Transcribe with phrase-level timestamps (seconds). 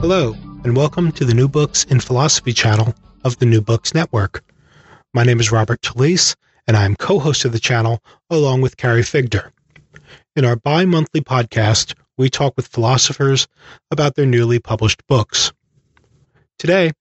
[0.00, 4.42] Hello, and welcome to the New Books in Philosophy channel of the New Books Network.
[5.12, 6.36] My name is Robert Talisse,
[6.66, 9.52] and I am co host of the channel along with Carrie Figdor.
[10.34, 13.46] In our bi monthly podcast, we talk with philosophers
[13.90, 15.52] about their newly published books.
[16.58, 16.92] Today,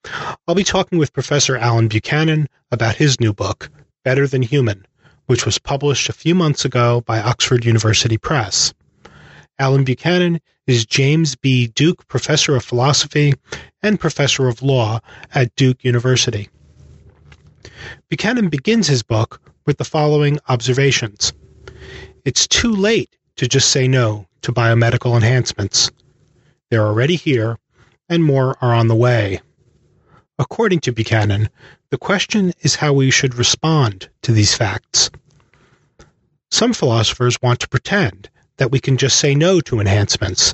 [0.45, 3.69] I'll be talking with Professor Alan Buchanan about his new book,
[4.03, 4.85] Better Than Human,
[5.27, 8.73] which was published a few months ago by Oxford University Press.
[9.57, 11.65] Alan Buchanan is James B.
[11.65, 13.33] Duke Professor of Philosophy
[13.81, 14.99] and Professor of Law
[15.33, 16.47] at Duke University.
[18.07, 21.33] Buchanan begins his book with the following observations
[22.23, 25.89] It's too late to just say no to biomedical enhancements.
[26.69, 27.57] They're already here,
[28.07, 29.41] and more are on the way.
[30.37, 31.49] According to Buchanan,
[31.89, 35.09] the question is how we should respond to these facts.
[36.51, 38.29] Some philosophers want to pretend
[38.59, 40.53] that we can just say no to enhancements,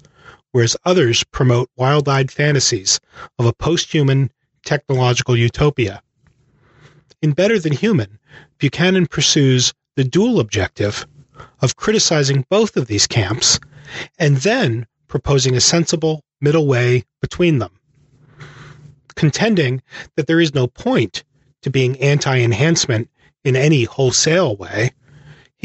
[0.51, 2.99] whereas others promote wild eyed fantasies
[3.37, 4.31] of a post human
[4.63, 6.01] technological utopia.
[7.21, 8.19] In Better Than Human,
[8.59, 11.07] Buchanan pursues the dual objective
[11.61, 13.59] of criticizing both of these camps
[14.19, 17.71] and then proposing a sensible middle way between them.
[19.15, 19.81] Contending
[20.15, 21.23] that there is no point
[21.63, 23.09] to being anti enhancement
[23.43, 24.91] in any wholesale way,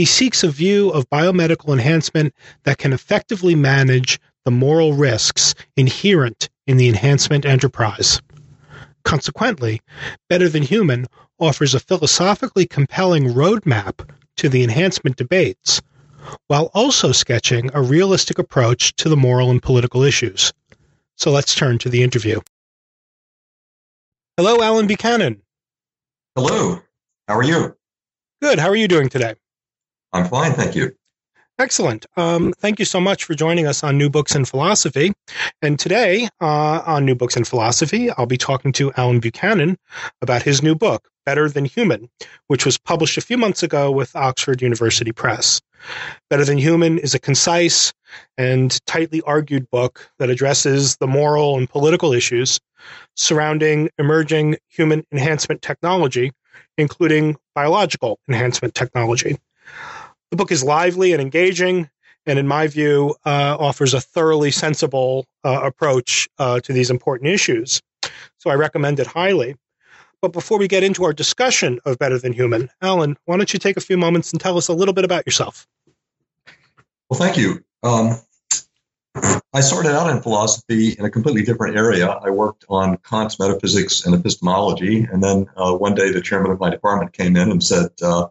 [0.01, 6.49] he seeks a view of biomedical enhancement that can effectively manage the moral risks inherent
[6.67, 8.23] in the enhancement enterprise.
[9.05, 9.83] Consequently,
[10.31, 11.07] Better Than Human
[11.39, 14.09] offers a philosophically compelling roadmap
[14.39, 15.83] to the enhancement debates,
[16.47, 20.51] while also sketching a realistic approach to the moral and political issues.
[21.17, 22.41] So let's turn to the interview.
[24.39, 25.43] Hello, Alan Buchanan.
[26.35, 26.81] Hello.
[27.29, 27.77] How are you?
[28.41, 28.59] Good.
[28.59, 29.35] How are you doing today?
[30.13, 30.95] I'm fine, thank you.
[31.61, 32.07] Excellent.
[32.17, 35.13] Um, thank you so much for joining us on New Books in Philosophy.
[35.61, 39.77] And today uh, on New Books in Philosophy, I'll be talking to Alan Buchanan
[40.23, 42.09] about his new book, Better Than Human,
[42.47, 45.61] which was published a few months ago with Oxford University Press.
[46.31, 47.93] Better Than Human is a concise
[48.39, 52.59] and tightly argued book that addresses the moral and political issues
[53.17, 56.33] surrounding emerging human enhancement technology,
[56.79, 59.37] including biological enhancement technology.
[60.31, 61.91] The book is lively and engaging,
[62.25, 67.31] and in my view, uh, offers a thoroughly sensible uh, approach uh, to these important
[67.31, 67.83] issues.
[68.39, 69.57] So I recommend it highly.
[70.23, 73.59] But before we get into our discussion of Better Than Human, Alan, why don't you
[73.59, 75.67] take a few moments and tell us a little bit about yourself?
[77.09, 77.65] Well, thank you.
[77.83, 78.21] Um,
[79.53, 82.09] I started out in philosophy in a completely different area.
[82.09, 86.61] I worked on Kant's metaphysics and epistemology, and then uh, one day the chairman of
[86.61, 88.29] my department came in and said, uh,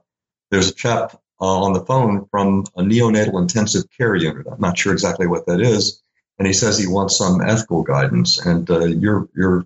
[0.49, 4.47] "There's a chap uh, on the phone from a neonatal intensive care unit.
[4.51, 6.01] I'm not sure exactly what that is,
[6.37, 8.43] and he says he wants some ethical guidance.
[8.45, 9.65] And uh, you're you're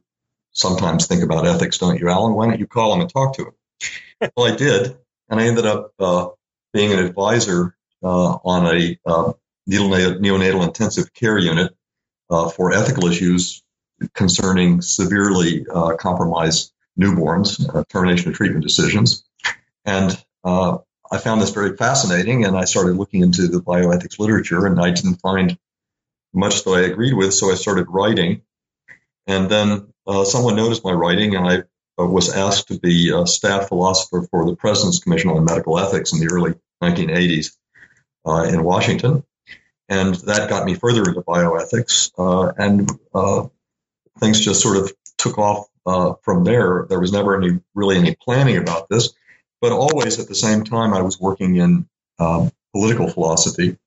[0.51, 2.33] sometimes think about ethics, don't you, Alan?
[2.33, 4.31] Why don't you call him and talk to him?
[4.37, 4.95] well, I did,
[5.29, 6.27] and I ended up uh,
[6.73, 9.33] being an advisor uh, on a uh,
[9.69, 11.73] neonatal intensive care unit
[12.29, 13.63] uh, for ethical issues
[14.13, 15.65] concerning severely
[15.97, 19.23] compromised newborns, termination of treatment decisions.
[19.85, 20.79] And uh,
[21.13, 24.89] I found this very fascinating and I started looking into the bioethics literature and I
[24.89, 25.59] didn't find
[26.33, 28.41] much that I agreed with, so I started writing.
[29.27, 31.57] And then uh, someone noticed my writing and I
[32.01, 36.13] uh, was asked to be a staff philosopher for the President's Commission on Medical Ethics
[36.13, 37.55] in the early 1980s
[38.25, 39.23] uh, in Washington.
[39.89, 42.09] And that got me further into bioethics.
[42.17, 43.49] Uh, and uh,
[44.19, 46.87] things just sort of took off uh, from there.
[46.89, 49.13] There was never any really any planning about this
[49.63, 51.87] but always at the same time, I was working in
[52.19, 53.77] um, political philosophy.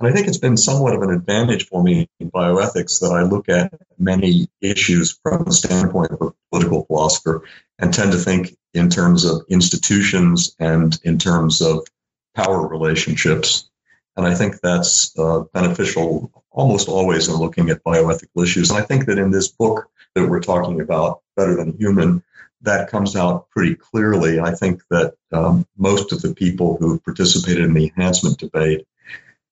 [0.00, 3.22] And I think it's been somewhat of an advantage for me in bioethics that I
[3.22, 7.44] look at many issues from the standpoint of a political philosopher
[7.78, 11.86] and tend to think in terms of institutions and in terms of
[12.34, 13.70] power relationships.
[14.16, 18.70] And I think that's uh, beneficial almost always in looking at bioethical issues.
[18.70, 22.24] And I think that in this book that we're talking about, Better Than Human,
[22.64, 24.40] that comes out pretty clearly.
[24.40, 28.86] I think that um, most of the people who participated in the enhancement debate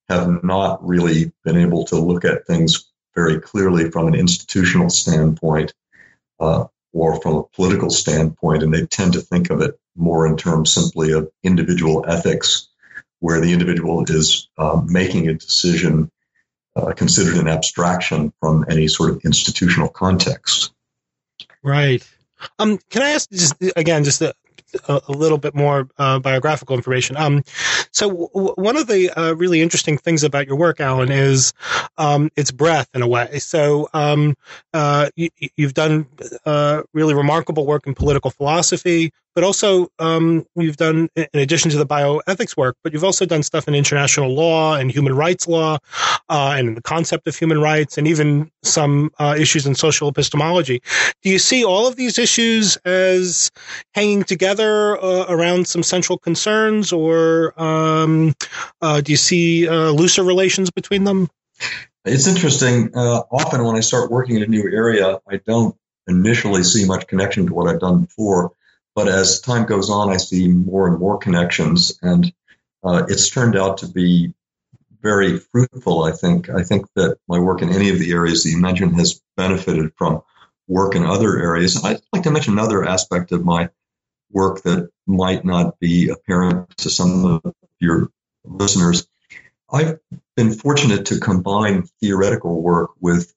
[0.09, 5.73] have not really been able to look at things very clearly from an institutional standpoint
[6.41, 10.37] uh, or from a political standpoint, and they tend to think of it more in
[10.37, 12.69] terms simply of individual ethics,
[13.21, 16.11] where the individual is uh, making a decision
[16.75, 20.73] uh, considered an abstraction from any sort of institutional context.
[21.63, 22.07] Right.
[22.59, 24.35] Um, can I ask just again, just a,
[24.89, 27.17] a, little bit more uh, biographical information.
[27.17, 27.43] Um,
[27.91, 31.53] so w- one of the uh, really interesting things about your work, Alan, is
[31.99, 33.39] um, its breadth in a way.
[33.39, 34.35] So um,
[34.73, 36.07] uh, you, have done
[36.47, 41.77] uh, really remarkable work in political philosophy, but also um, you've done, in addition to
[41.77, 45.79] the bioethics work, but you've also done stuff in international law and human rights law,
[46.29, 50.83] uh, and the concept of human rights, and even some uh, issues in social epistemology.
[51.23, 53.51] Do you see all of these issues as
[53.95, 58.35] hanging together uh, around some central concerns, or um,
[58.81, 61.29] uh, do you see uh, looser relations between them?
[62.05, 62.91] It's interesting.
[62.95, 65.77] Uh, often, when I start working in a new area, I don't
[66.09, 68.53] initially see much connection to what I've done before
[68.95, 72.33] but as time goes on, I see more and more connections, and
[72.85, 74.35] uh, it's turned out to be
[75.01, 76.05] very fruitful.
[76.05, 76.51] I think.
[76.51, 79.93] I think that my work in any of the areas that you mentioned has benefited
[79.97, 80.23] from
[80.69, 81.83] work in other areas.
[81.85, 83.71] I'd like to mention another aspect of my
[84.31, 88.09] work that might not be apparent to some of your
[88.45, 89.07] listeners.
[89.71, 89.99] I've
[90.37, 93.35] been fortunate to combine theoretical work with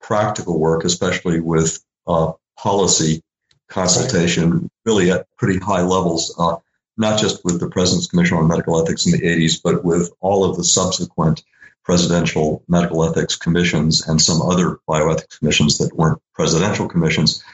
[0.00, 3.22] practical work, especially with uh, policy
[3.68, 6.56] consultation really at pretty high levels, uh,
[6.96, 10.44] not just with the President's Commission on Medical Ethics in the 80s, but with all
[10.44, 11.42] of the subsequent
[11.86, 17.44] presidential medical ethics commissions and some other bioethics commissions that weren't presidential commissions.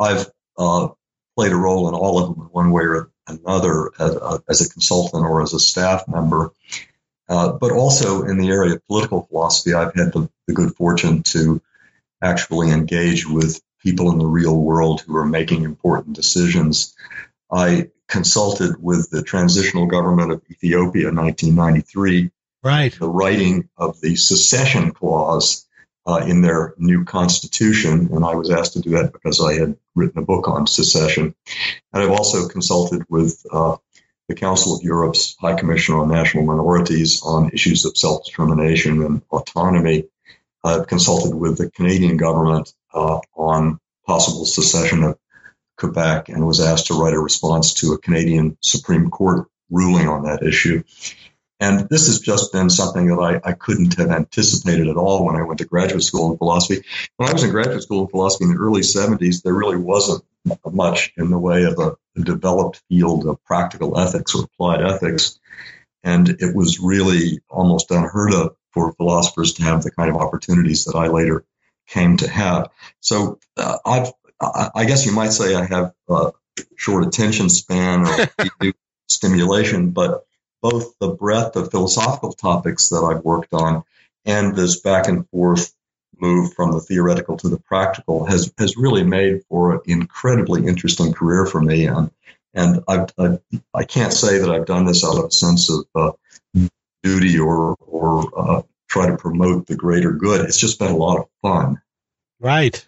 [0.00, 0.88] I've uh,
[1.36, 4.66] played a role in all of them in one way or another as a, as
[4.66, 6.52] a consultant or as a staff member.
[7.28, 11.22] Uh, but also in the area of political philosophy, I've had the, the good fortune
[11.24, 11.60] to
[12.22, 16.94] actually engage with people in the real world who are making important decisions.
[17.50, 22.30] I consulted with the transitional government of Ethiopia in 1993.
[22.62, 22.92] Right.
[22.96, 25.66] The writing of the secession clause
[26.06, 29.76] uh, in their new constitution, and I was asked to do that because I had
[29.94, 31.34] written a book on secession.
[31.92, 33.76] And I've also consulted with uh,
[34.28, 39.22] the Council of Europe's High Commissioner on National Minorities on issues of self determination and
[39.30, 40.04] autonomy.
[40.64, 45.18] I've consulted with the Canadian government uh, on possible secession of
[45.76, 50.24] Quebec and was asked to write a response to a Canadian Supreme Court ruling on
[50.24, 50.82] that issue.
[51.58, 55.36] And this has just been something that I, I, couldn't have anticipated at all when
[55.36, 56.82] I went to graduate school in philosophy.
[57.16, 60.24] When I was in graduate school in philosophy in the early 70s, there really wasn't
[60.66, 65.38] much in the way of a, a developed field of practical ethics or applied ethics.
[66.02, 70.86] And it was really almost unheard of for philosophers to have the kind of opportunities
[70.86, 71.44] that I later
[71.92, 72.70] came to have.
[73.00, 74.12] So uh, I've,
[74.74, 76.32] I guess you might say I have a
[76.76, 78.72] short attention span or
[79.08, 80.24] stimulation, but
[80.62, 83.84] both the breadth of philosophical topics that I've worked on
[84.24, 85.72] and this back and forth
[86.18, 91.12] move from the theoretical to the practical has has really made for an incredibly interesting
[91.12, 91.86] career for me.
[91.86, 92.10] And
[92.54, 93.40] and I've, I've,
[93.74, 96.12] I can not say that I've done this out of a sense of uh,
[97.02, 98.62] duty or or uh,
[98.92, 100.42] try to promote the greater good.
[100.42, 101.80] It's just been a lot of fun.
[102.40, 102.84] Right.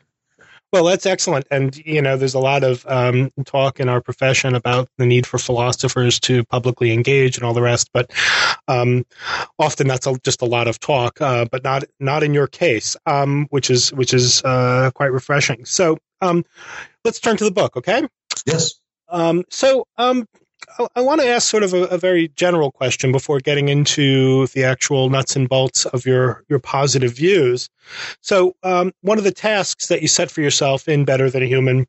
[0.70, 1.46] Well, that's excellent.
[1.52, 5.25] And, you know, there's a lot of um, talk in our profession about the need
[5.25, 7.90] for philosophers to publicly engage and all the rest.
[7.94, 8.12] But
[8.66, 9.06] um,
[9.58, 12.96] often that's a, just a lot of talk, uh, but not not in your case,
[13.06, 15.64] um, which is which is uh, quite refreshing.
[15.64, 16.44] So um,
[17.04, 18.02] let's turn to the book, okay?
[18.44, 18.75] Yes.
[19.08, 19.87] Um, so
[20.78, 24.47] um, I, want to ask sort of a, a, very general question before getting into
[24.49, 27.68] the actual nuts and bolts of your your positive views.
[28.21, 31.47] So, um, one of the tasks that you set for yourself in Better Than a
[31.47, 31.87] Human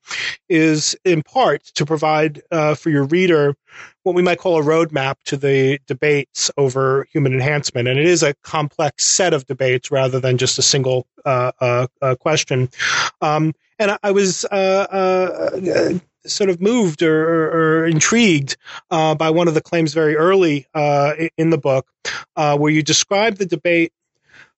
[0.49, 3.55] is, in part, to provide uh, for your reader
[4.03, 8.23] what we might call a roadmap to the debates over human enhancement, and it is
[8.23, 12.69] a complex set of debates rather than just a single uh, uh, uh question.
[13.21, 18.57] Um, and I, I was uh, uh, sort of moved or, or intrigued
[18.91, 21.87] uh, by one of the claims very early uh, in the book,
[22.35, 23.91] uh, where you describe the debate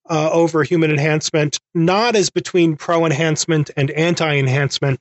[0.10, 5.00] uh, over human enhancement not as between pro enhancement and anti enhancement,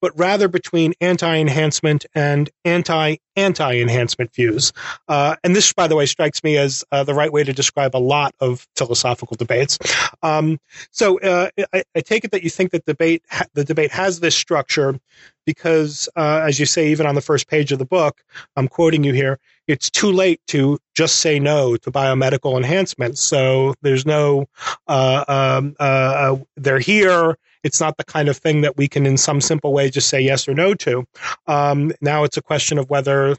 [0.00, 4.72] but rather between anti enhancement and anti anti enhancement views.
[5.08, 7.96] Uh, and this, by the way, strikes me as uh, the right way to describe
[7.96, 9.78] a lot of philosophical debates.
[10.22, 10.58] Um,
[10.90, 11.50] so I,
[11.94, 14.98] I, take it that you think that debate ha- the debate has this structure
[15.44, 18.22] because, uh, as you say, even on the first page of the book,
[18.56, 23.20] I'm quoting you here, it's too late to just say no to biomedical enhancements.
[23.20, 24.46] So there's no,
[24.86, 27.38] uh, um, uh, uh, they're here.
[27.62, 30.20] It's not the kind of thing that we can, in some simple way, just say
[30.20, 31.06] yes or no to.
[31.46, 33.36] Um, now it's a question of whether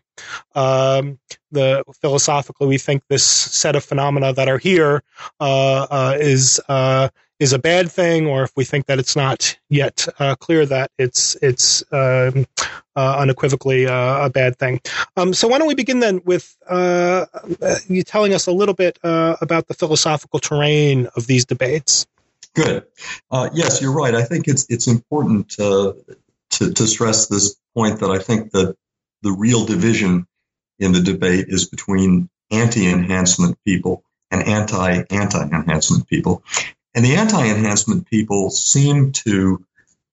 [0.56, 1.20] um,
[1.52, 5.04] the philosophically we think this set of phenomena that are here
[5.40, 6.60] uh, uh, is
[7.40, 10.92] is a bad thing, or if we think that it's not yet uh, clear that
[10.98, 12.46] it's it's um,
[12.96, 14.80] uh, unequivocally uh, a bad thing.
[15.18, 17.26] Um, so why don't we begin then with uh,
[17.88, 22.08] you telling us a little bit uh, about the philosophical terrain of these debates?
[22.54, 22.86] Good.
[23.30, 24.16] Uh, yes, you're right.
[24.16, 25.98] I think it's it's important to,
[26.52, 28.78] to to stress this point that I think that
[29.22, 30.26] the real division
[30.80, 36.44] in the debate is between anti-enhancement people and anti-anti-enhancement people.
[36.96, 39.66] And the anti-enhancement people seem to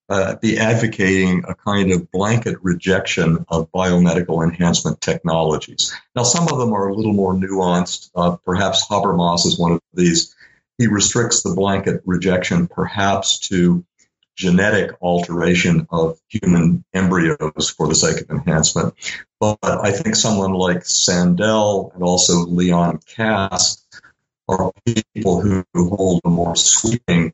[0.08, 5.94] uh, be advocating a kind of blanket rejection of biomedical enhancement technologies.
[6.16, 8.10] Now, some of them are a little more nuanced.
[8.14, 10.34] Uh, perhaps Habermas is one of these.
[10.76, 13.84] He restricts the blanket rejection perhaps to
[14.34, 18.94] genetic alteration of human embryos for the sake of enhancement.
[19.38, 23.81] But I think someone like Sandel and also Leon Kass
[24.52, 24.72] are
[25.14, 27.32] people who hold a more sweeping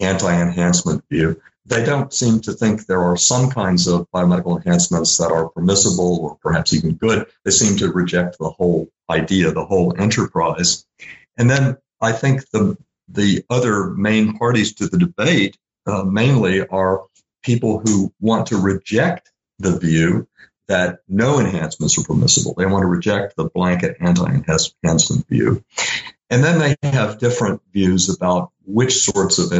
[0.00, 1.40] anti-enhancement view.
[1.66, 6.18] They don't seem to think there are some kinds of biomedical enhancements that are permissible
[6.20, 7.26] or perhaps even good.
[7.44, 10.86] They seem to reject the whole idea, the whole enterprise.
[11.36, 15.56] And then I think the the other main parties to the debate
[15.86, 17.04] uh, mainly are
[17.42, 20.28] people who want to reject the view
[20.68, 22.54] that no enhancements are permissible.
[22.54, 25.64] They want to reject the blanket anti-enhancement view.
[26.30, 29.50] And then they have different views about which sorts of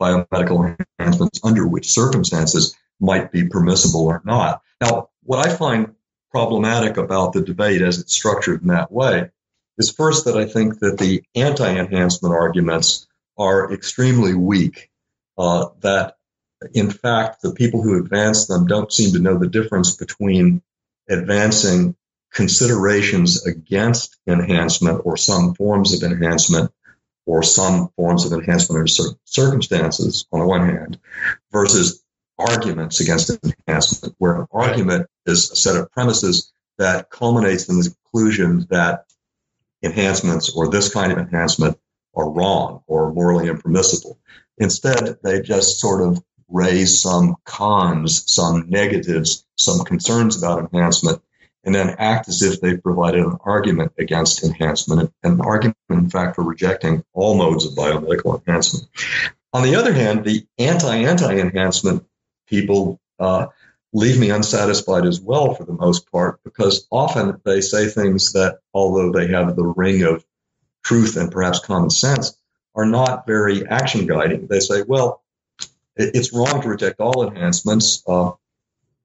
[0.00, 4.62] biomedical enhancements under which circumstances might be permissible or not.
[4.80, 5.94] Now, what I find
[6.30, 9.30] problematic about the debate as it's structured in that way
[9.78, 13.06] is first that I think that the anti-enhancement arguments
[13.38, 14.90] are extremely weak.
[15.38, 16.16] Uh, that
[16.74, 20.62] in fact the people who advance them don't seem to know the difference between
[21.08, 21.96] advancing
[22.32, 26.70] considerations against enhancement or some forms of enhancement
[27.26, 30.98] or some forms of enhancement certain circumstances on the one hand
[31.52, 32.02] versus
[32.38, 37.94] arguments against enhancement where an argument is a set of premises that culminates in the
[38.12, 39.04] conclusion that
[39.82, 41.78] enhancements or this kind of enhancement
[42.14, 44.18] are wrong or morally impermissible.
[44.58, 51.22] Instead, they just sort of raise some cons, some negatives, some concerns about enhancement,
[51.64, 56.36] and then act as if they provided an argument against enhancement, an argument, in fact,
[56.36, 58.88] for rejecting all modes of biomedical enhancement.
[59.52, 62.04] On the other hand, the anti-anti-enhancement
[62.48, 63.46] people uh,
[63.92, 68.58] leave me unsatisfied as well for the most part because often they say things that,
[68.72, 70.24] although they have the ring of
[70.82, 72.36] truth and perhaps common sense,
[72.74, 74.46] are not very action guiding.
[74.46, 75.22] They say, well,
[75.94, 78.02] it's wrong to reject all enhancements.
[78.06, 78.32] Uh,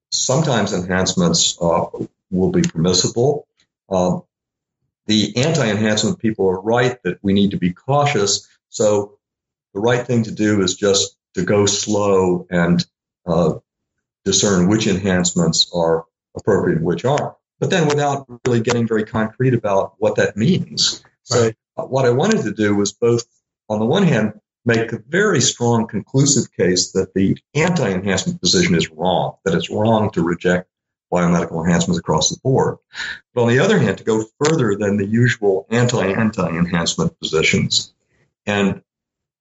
[0.09, 1.87] sometimes enhancements uh,
[2.29, 3.47] will be permissible.
[3.89, 4.23] Um,
[5.05, 8.47] the anti-enhancement people are right that we need to be cautious.
[8.69, 9.17] So
[9.73, 12.85] the right thing to do is just to go slow and
[13.25, 13.55] uh,
[14.25, 16.05] discern which enhancements are
[16.35, 17.35] appropriate and which aren't.
[17.59, 21.03] But then without really getting very concrete about what that means.
[21.23, 23.23] So what I wanted to do was both,
[23.69, 28.91] on the one hand, make a very strong conclusive case that the anti-enhancement position is
[28.91, 30.69] wrong, that it's wrong to reject
[31.11, 32.77] biomedical enhancements across the board.
[33.33, 37.93] But on the other hand, to go further than the usual anti-anti-enhancement positions
[38.45, 38.81] and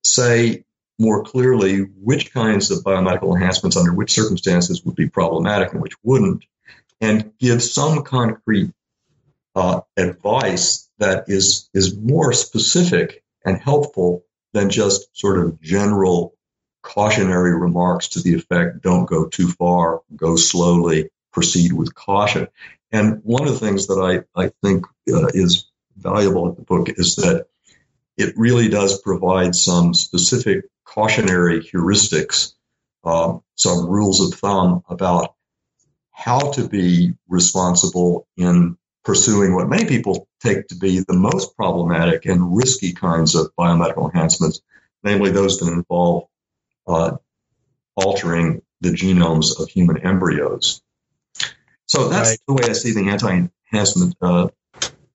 [0.04, 0.64] say
[0.98, 5.94] more clearly which kinds of biomedical enhancements under which circumstances would be problematic and which
[6.02, 6.44] wouldn't,
[7.00, 8.72] and give some concrete
[9.54, 16.34] uh, advice that is is more specific and helpful than just sort of general
[16.82, 22.48] cautionary remarks to the effect don't go too far, go slowly, proceed with caution.
[22.90, 26.88] And one of the things that I, I think uh, is valuable in the book
[26.88, 27.46] is that
[28.16, 32.54] it really does provide some specific cautionary heuristics,
[33.04, 35.34] uh, some rules of thumb about
[36.10, 42.24] how to be responsible in pursuing what many people take to be the most problematic
[42.24, 44.62] and risky kinds of biomedical enhancements,
[45.04, 46.28] namely those that involve
[46.86, 47.14] uh,
[47.94, 50.80] altering the genomes of human embryos.
[51.86, 52.38] So that's right.
[52.46, 54.48] the way I see the anti-enhancement uh,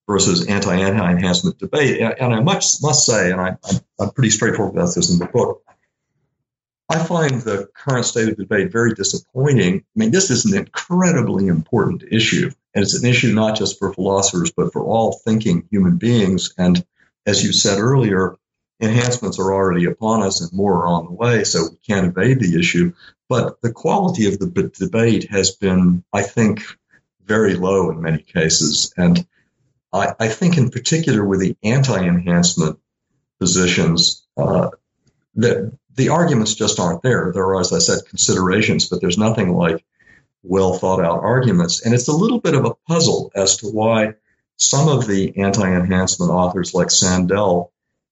[0.07, 2.01] versus anti-anti-enhancement debate.
[2.01, 3.57] And I much must say, and I,
[3.99, 5.63] am pretty straightforward about this in the book,
[6.89, 9.77] I find the current state of debate very disappointing.
[9.77, 13.93] I mean, this is an incredibly important issue, and it's an issue not just for
[13.93, 16.53] philosophers, but for all thinking human beings.
[16.57, 16.85] And
[17.25, 18.35] as you said earlier,
[18.81, 22.39] enhancements are already upon us and more are on the way, so we can't evade
[22.39, 22.93] the issue.
[23.29, 26.63] But the quality of the debate has been, I think,
[27.23, 28.93] very low in many cases.
[28.97, 29.25] And
[29.93, 32.79] I, I think, in particular, with the anti enhancement
[33.39, 34.69] positions, uh,
[35.35, 37.31] that the arguments just aren't there.
[37.33, 39.85] There are, as I said, considerations, but there's nothing like
[40.43, 41.85] well thought out arguments.
[41.85, 44.15] And it's a little bit of a puzzle as to why
[44.57, 47.70] some of the anti enhancement authors, like Sandel,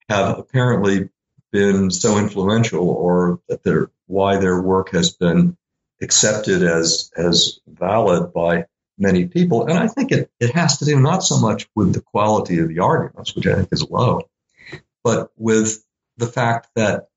[0.09, 1.09] have apparently
[1.51, 5.57] been so influential or that their why their work has been
[6.01, 8.65] accepted as as valid by
[8.97, 9.67] many people.
[9.67, 12.67] And I think it, it has to do not so much with the quality of
[12.67, 14.29] the arguments, which I think is low,
[15.03, 15.83] but with
[16.17, 17.07] the fact that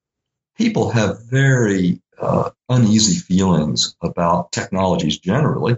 [0.56, 5.76] people have very uh, uneasy feelings about technologies generally,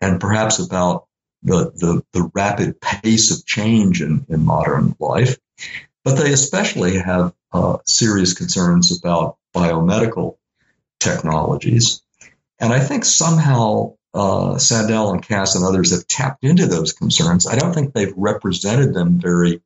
[0.00, 1.06] and perhaps about
[1.42, 5.38] the, the, the rapid pace of change in, in modern life.
[6.04, 10.36] But they especially have uh, serious concerns about biomedical
[11.00, 12.02] technologies.
[12.58, 17.46] And I think somehow uh, Sandel and Kass and others have tapped into those concerns.
[17.46, 19.60] I don't think they've represented them very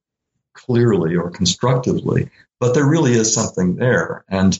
[0.54, 4.24] clearly or constructively, but there really is something there.
[4.28, 4.58] And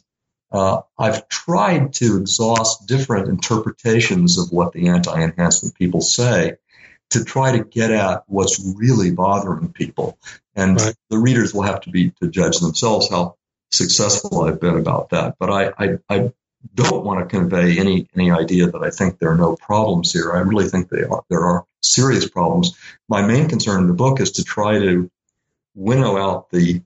[0.52, 6.56] uh, I've tried to exhaust different interpretations of what the anti enhancement people say
[7.10, 10.18] to try to get at what's really bothering people.
[10.54, 10.94] And right.
[11.10, 13.36] the readers will have to be to judge themselves how
[13.70, 15.36] successful I've been about that.
[15.38, 16.32] But I, I, I
[16.74, 20.32] don't want to convey any any idea that I think there are no problems here.
[20.32, 21.22] I really think they are.
[21.28, 22.76] There are serious problems.
[23.08, 25.10] My main concern in the book is to try to
[25.74, 26.82] winnow out the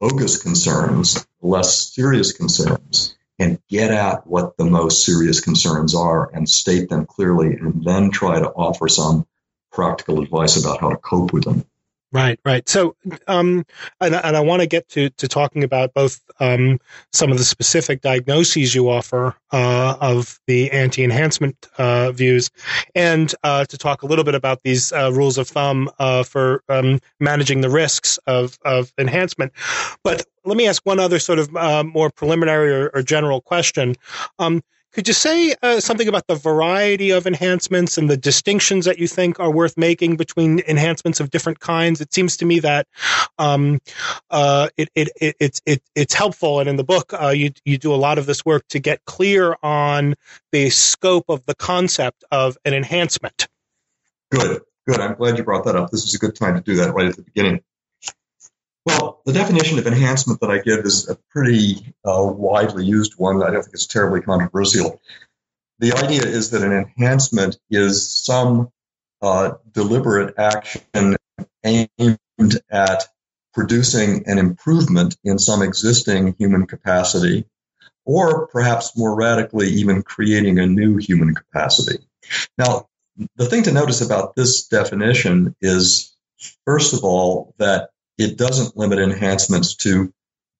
[0.00, 6.48] bogus concerns, less serious concerns, and get at what the most serious concerns are and
[6.48, 9.26] state them clearly, and then try to offer some
[9.72, 11.64] practical advice about how to cope with them.
[12.12, 12.68] Right, right.
[12.68, 12.96] So,
[13.28, 13.64] um,
[14.00, 16.80] and, and I want to get to, talking about both um,
[17.12, 22.50] some of the specific diagnoses you offer uh, of the anti-enhancement uh, views,
[22.96, 26.64] and uh, to talk a little bit about these uh, rules of thumb uh, for
[26.68, 29.52] um, managing the risks of of enhancement.
[30.02, 33.94] But let me ask one other sort of uh, more preliminary or, or general question.
[34.40, 38.98] Um, could you say uh, something about the variety of enhancements and the distinctions that
[38.98, 42.00] you think are worth making between enhancements of different kinds?
[42.00, 42.88] It seems to me that
[43.38, 43.80] um,
[44.30, 47.78] uh, it, it, it, it's it, it's helpful, and in the book, uh, you you
[47.78, 50.14] do a lot of this work to get clear on
[50.50, 53.48] the scope of the concept of an enhancement.
[54.30, 55.00] Good, good.
[55.00, 55.90] I'm glad you brought that up.
[55.90, 57.60] This is a good time to do that right at the beginning.
[58.90, 63.42] Well, the definition of enhancement that I give is a pretty uh, widely used one.
[63.42, 65.00] I don't think it's terribly controversial.
[65.78, 68.70] The idea is that an enhancement is some
[69.22, 71.16] uh, deliberate action
[71.64, 72.18] aimed
[72.70, 73.04] at
[73.54, 77.46] producing an improvement in some existing human capacity,
[78.04, 81.98] or perhaps more radically, even creating a new human capacity.
[82.58, 82.88] Now,
[83.36, 86.12] the thing to notice about this definition is,
[86.64, 90.12] first of all, that it doesn't limit enhancements to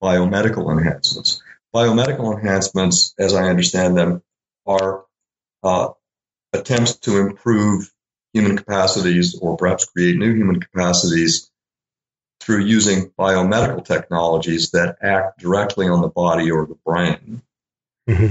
[0.02, 1.42] biomedical enhancements.
[1.74, 4.22] Biomedical enhancements, as I understand them,
[4.66, 5.04] are
[5.62, 5.90] uh,
[6.54, 7.92] attempts to improve
[8.32, 11.50] human capacities or perhaps create new human capacities
[12.40, 17.42] through using biomedical technologies that act directly on the body or the brain.
[18.08, 18.30] Mm-hmm.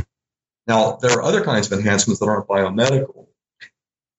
[0.66, 3.28] Now, there are other kinds of enhancements that aren't biomedical.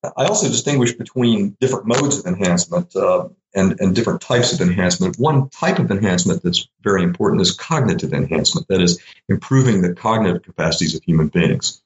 [0.05, 5.19] I also distinguish between different modes of enhancement uh, and, and different types of enhancement.
[5.19, 10.43] One type of enhancement that's very important is cognitive enhancement, that is, improving the cognitive
[10.43, 11.83] capacities of human beings.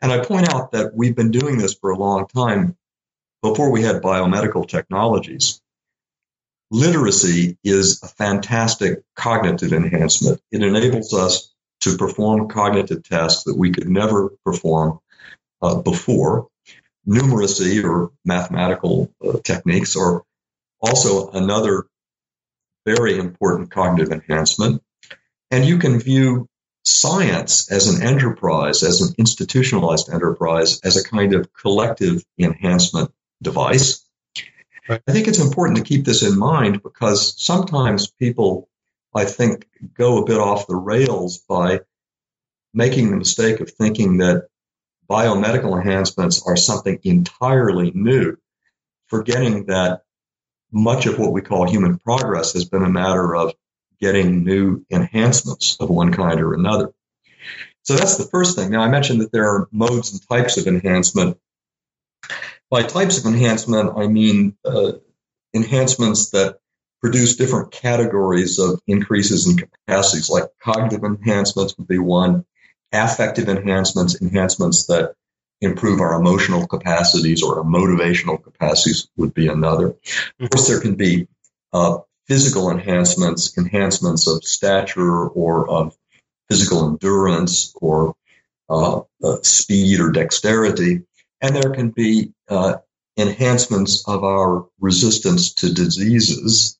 [0.00, 2.76] And I point out that we've been doing this for a long time
[3.42, 5.60] before we had biomedical technologies.
[6.70, 10.40] Literacy is a fantastic cognitive enhancement.
[10.50, 15.00] It enables us to perform cognitive tests that we could never perform
[15.62, 16.48] uh, before
[17.06, 20.24] numeracy or mathematical uh, techniques are
[20.80, 21.86] also another
[22.84, 24.82] very important cognitive enhancement.
[25.50, 26.48] And you can view
[26.84, 33.10] science as an enterprise, as an institutionalized enterprise, as a kind of collective enhancement
[33.42, 34.04] device.
[34.88, 35.02] Right.
[35.06, 38.68] I think it's important to keep this in mind because sometimes people,
[39.12, 41.80] I think, go a bit off the rails by
[42.72, 44.46] making the mistake of thinking that
[45.10, 48.36] biomedical enhancements are something entirely new,
[49.08, 50.02] forgetting that
[50.72, 53.54] much of what we call human progress has been a matter of
[54.00, 56.92] getting new enhancements of one kind or another.
[57.82, 58.70] So that's the first thing.
[58.70, 61.38] Now, I mentioned that there are modes and types of enhancement.
[62.68, 64.92] By types of enhancement, I mean uh,
[65.54, 66.58] enhancements that
[67.00, 72.44] produce different categories of increases in capacities, like cognitive enhancements would be one,
[72.92, 75.14] affective enhancements, enhancements that
[75.60, 79.96] improve our emotional capacities or our motivational capacities would be another.
[80.40, 81.28] Of course, there can be
[81.72, 85.96] uh, physical enhancements, enhancements of stature or of
[86.48, 88.14] physical endurance or
[88.68, 91.02] uh, uh, speed or dexterity.
[91.40, 92.76] And there can be uh,
[93.16, 96.78] enhancements of our resistance to diseases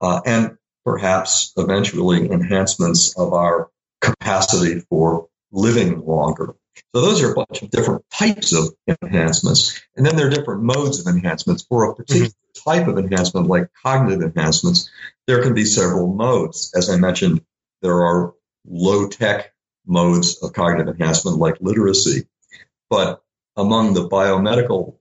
[0.00, 6.54] uh, and perhaps eventually enhancements of our capacity for living longer.
[6.94, 9.80] So those are a bunch of different types of enhancements.
[9.96, 11.64] And then there are different modes of enhancements.
[11.64, 12.70] For a particular mm-hmm.
[12.70, 14.90] type of enhancement, like cognitive enhancements,
[15.26, 16.72] there can be several modes.
[16.76, 17.42] As I mentioned,
[17.82, 18.34] there are
[18.66, 19.52] low tech
[19.86, 22.26] modes of cognitive enhancement like literacy.
[22.90, 23.22] But
[23.56, 24.96] among the biomedical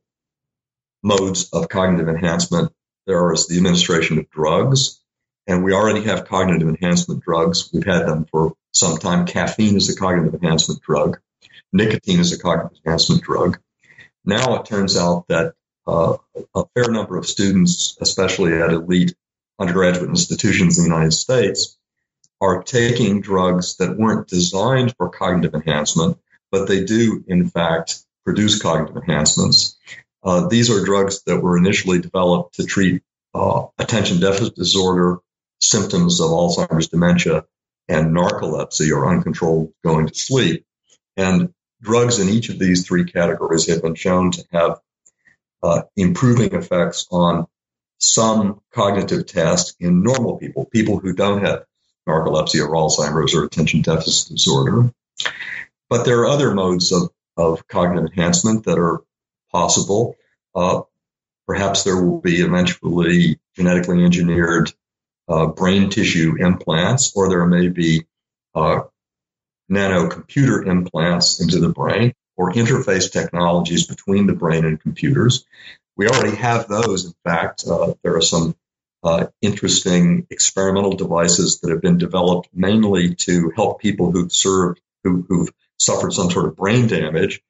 [1.01, 2.71] modes of cognitive enhancement,
[3.05, 4.99] there is the administration of drugs.
[5.47, 7.69] And we already have cognitive enhancement drugs.
[7.73, 9.25] We've had them for some time.
[9.25, 11.19] Caffeine is a cognitive enhancement drug.
[11.73, 13.59] Nicotine is a cognitive enhancement drug.
[14.23, 15.53] Now it turns out that
[15.85, 16.17] uh,
[16.55, 19.15] a fair number of students, especially at elite
[19.59, 21.77] undergraduate institutions in the United States,
[22.39, 26.19] are taking drugs that weren't designed for cognitive enhancement,
[26.51, 29.77] but they do, in fact, produce cognitive enhancements.
[30.23, 33.01] Uh, these are drugs that were initially developed to treat
[33.33, 35.17] uh, attention deficit disorder,
[35.59, 37.45] symptoms of Alzheimer's dementia,
[37.89, 40.65] and narcolepsy or uncontrolled going to sleep.
[41.17, 41.53] And
[41.83, 44.79] drugs in each of these three categories have been shown to have
[45.61, 47.45] uh, improving effects on
[47.99, 51.65] some cognitive tests in normal people, people who don't have
[52.07, 54.91] narcolepsy or Alzheimer's or attention deficit disorder.
[55.89, 59.01] But there are other modes of, of cognitive enhancement that are
[59.51, 60.15] possible.
[60.53, 60.81] Uh,
[61.47, 64.73] perhaps there will be eventually genetically engineered
[65.29, 68.05] uh, brain tissue implants, or there may be
[68.53, 68.81] uh,
[69.69, 75.45] nano computer implants into the brain or interface technologies between the brain and computers.
[75.95, 77.05] We already have those.
[77.05, 78.55] In fact, uh, there are some
[79.03, 85.25] uh, interesting experimental devices that have been developed mainly to help people who've served, who,
[85.29, 87.41] have suffered some sort of brain damage.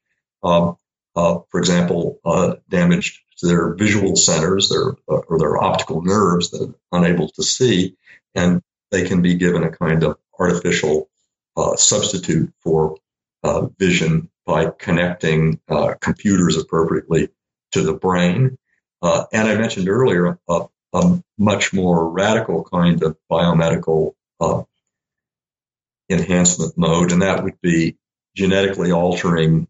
[0.43, 0.78] Um,
[1.15, 6.49] uh, for example, uh, damage to their visual centers their, uh, or their optical nerves
[6.52, 7.95] that are unable to see,
[8.34, 11.10] and they can be given a kind of artificial
[11.56, 12.98] uh, substitute for
[13.44, 15.60] uh, vision by connecting
[16.02, 17.30] computers appropriately
[17.72, 18.58] to the brain.
[19.02, 20.38] and I mentioned earlier
[20.94, 24.63] a much more radical kind of biomedical uh,
[26.10, 27.98] enhancement mode, and that would be
[28.36, 29.68] genetically altering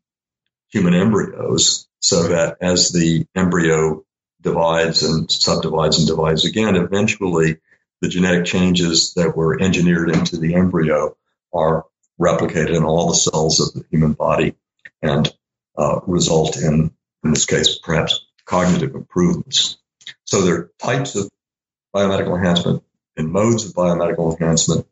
[0.70, 4.04] human embryos so that as the embryo
[4.42, 7.58] divides and subdivides and divides again, eventually
[8.02, 11.16] the genetic changes that were engineered into the embryo
[11.54, 11.86] are
[12.20, 14.56] replicated in all the cells of the human body
[15.02, 15.32] and
[15.78, 16.92] uh, result in,
[17.24, 19.78] in this case, perhaps cognitive improvements.
[20.26, 21.30] So there are types of
[21.96, 22.84] biomedical enhancement
[23.18, 24.88] and modes of biomedical enhancement.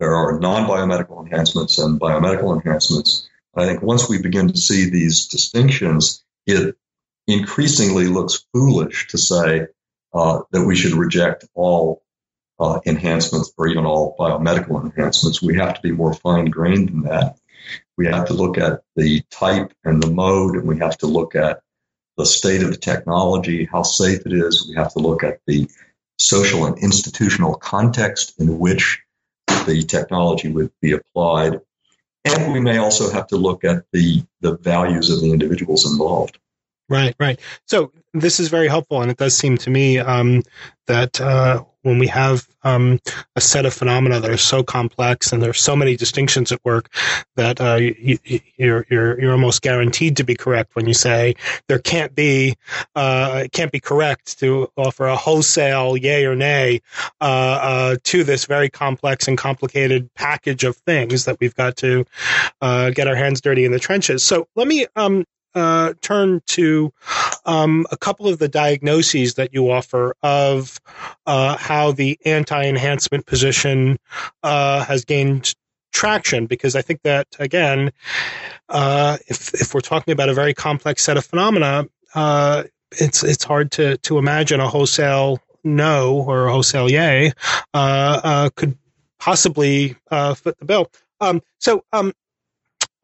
[0.00, 3.28] There are non-biomedical enhancements and biomedical enhancements.
[3.54, 6.76] I think once we begin to see these distinctions, it
[7.26, 9.66] increasingly looks foolish to say
[10.12, 12.03] uh, that we should reject all
[12.58, 15.42] uh, enhancements or even all biomedical enhancements.
[15.42, 17.36] We have to be more fine grained than that.
[17.96, 21.34] We have to look at the type and the mode, and we have to look
[21.34, 21.60] at
[22.16, 24.66] the state of the technology, how safe it is.
[24.68, 25.68] We have to look at the
[26.18, 29.00] social and institutional context in which
[29.66, 31.60] the technology would be applied.
[32.24, 36.38] And we may also have to look at the, the values of the individuals involved.
[36.88, 37.40] Right, right.
[37.66, 40.42] So this is very helpful, and it does seem to me um,
[40.86, 42.98] that uh, when we have um,
[43.36, 46.88] a set of phenomena that are so complex and there's so many distinctions at work
[47.36, 51.34] that uh, you, are you're, you're you're almost guaranteed to be correct when you say
[51.68, 52.56] there can't be
[52.96, 56.80] uh, it can't be correct to offer a wholesale yay or nay
[57.20, 62.04] uh, uh to this very complex and complicated package of things that we've got to
[62.62, 64.22] uh, get our hands dirty in the trenches.
[64.22, 66.92] So let me um, uh, turn to
[67.46, 70.80] um, a couple of the diagnoses that you offer of
[71.26, 73.98] uh, how the anti-enhancement position
[74.42, 75.54] uh, has gained
[75.92, 77.92] traction, because I think that again,
[78.68, 83.44] uh, if if we're talking about a very complex set of phenomena, uh, it's it's
[83.44, 87.32] hard to to imagine a wholesale no or a wholesale yay
[87.72, 88.76] uh, could
[89.18, 90.90] possibly fit the bill.
[91.20, 92.12] Um, so um,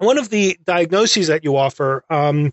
[0.01, 2.53] one of the diagnoses that you offer um,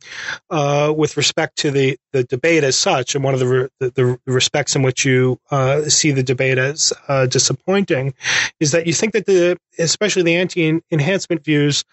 [0.50, 3.90] uh, with respect to the, the debate as such, and one of the, re- the,
[3.92, 8.14] the, respects in which you uh, see the debate as uh, disappointing,
[8.60, 11.86] is that you think that the, especially the anti-enhancement views,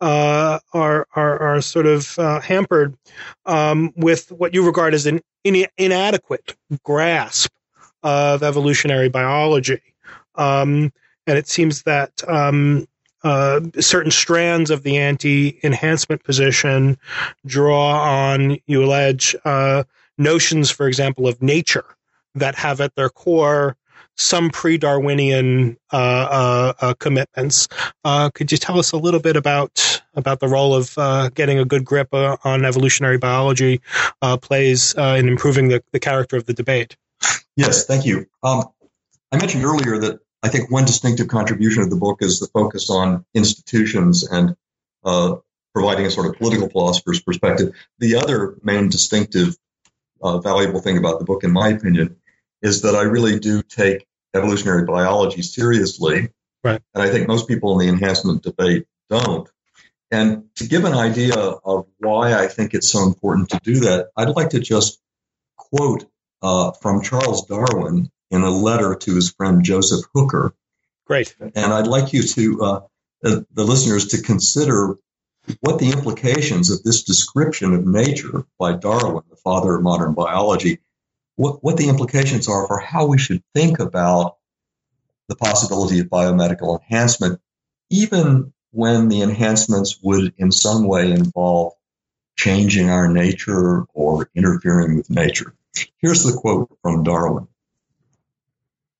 [0.00, 2.96] uh, are, are, are sort of uh, hampered
[3.44, 7.52] um, with what you regard as an in- inadequate grasp
[8.02, 9.80] of evolutionary biology.
[10.36, 10.90] Um,
[11.26, 12.86] and it seems that um,
[13.24, 16.98] uh, certain strands of the anti-enhancement position
[17.46, 19.84] draw on, you allege, uh,
[20.18, 21.84] notions, for example, of nature
[22.34, 23.76] that have at their core
[24.16, 27.68] some pre-Darwinian uh, uh, uh commitments.
[28.04, 30.94] Uh, could you tell us a little bit about about the role of
[31.34, 33.80] getting a good grip on evolutionary biology
[34.42, 36.96] plays in improving the, the character of the debate?
[37.56, 38.26] Yes, thank you.
[38.42, 38.64] Um,
[39.30, 42.90] I mentioned earlier that I think one distinctive contribution of the book is the focus
[42.90, 44.56] on institutions and
[45.04, 45.36] uh,
[45.74, 47.74] providing a sort of political philosopher's perspective.
[47.98, 49.56] The other main distinctive,
[50.20, 52.16] uh, valuable thing about the book, in my opinion,
[52.60, 56.30] is that I really do take evolutionary biology seriously.
[56.64, 56.80] Right.
[56.94, 59.48] And I think most people in the enhancement debate don't.
[60.10, 64.10] And to give an idea of why I think it's so important to do that,
[64.16, 65.00] I'd like to just
[65.56, 66.04] quote
[66.42, 70.54] uh, from Charles Darwin in a letter to his friend Joseph Hooker.
[71.06, 71.36] Great.
[71.38, 72.80] And I'd like you to, uh,
[73.20, 74.96] the, the listeners, to consider
[75.60, 80.78] what the implications of this description of nature by Darwin, the father of modern biology,
[81.36, 84.38] what, what the implications are for how we should think about
[85.28, 87.40] the possibility of biomedical enhancement,
[87.90, 91.74] even when the enhancements would in some way involve
[92.36, 95.54] changing our nature or interfering with nature.
[95.98, 97.48] Here's the quote from Darwin.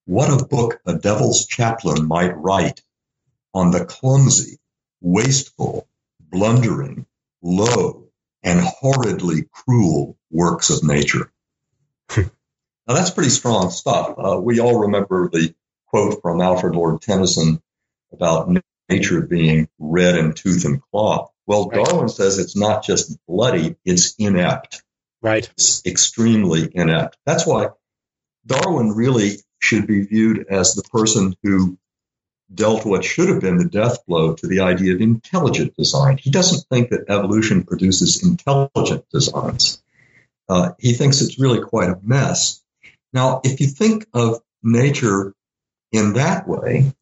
[0.04, 2.82] What a book a devil's chaplain might write
[3.54, 4.58] on the clumsy,
[5.00, 5.86] wasteful,
[6.18, 7.06] blundering,
[7.42, 8.08] low,
[8.42, 11.32] and horridly cruel works of nature.
[12.16, 12.24] now
[12.88, 14.14] that's pretty strong stuff.
[14.18, 15.54] Uh, we all remember the
[15.86, 17.62] quote from Alfred Lord Tennyson
[18.12, 18.50] about
[18.88, 21.30] nature being red in tooth and claw.
[21.46, 21.84] Well, right.
[21.84, 24.82] Darwin says it's not just bloody, it's inept.
[25.20, 25.48] Right.
[25.56, 27.18] It's extremely inept.
[27.24, 27.68] That's why
[28.46, 31.79] Darwin really should be viewed as the person who
[32.53, 36.18] dealt what should have been the death blow to the idea of intelligent design.
[36.18, 39.83] He doesn't think that evolution produces intelligent designs.
[40.48, 42.61] Uh, he thinks it's really quite a mess.
[43.12, 45.35] Now, if you think of nature
[45.92, 46.92] in that way,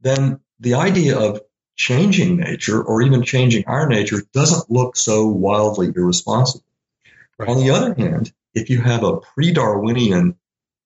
[0.00, 1.42] then the idea of
[1.76, 6.64] changing nature or even changing our nature doesn't look so wildly irresponsible.
[7.38, 7.48] Right.
[7.48, 10.36] On the other hand, if you have a pre Darwinian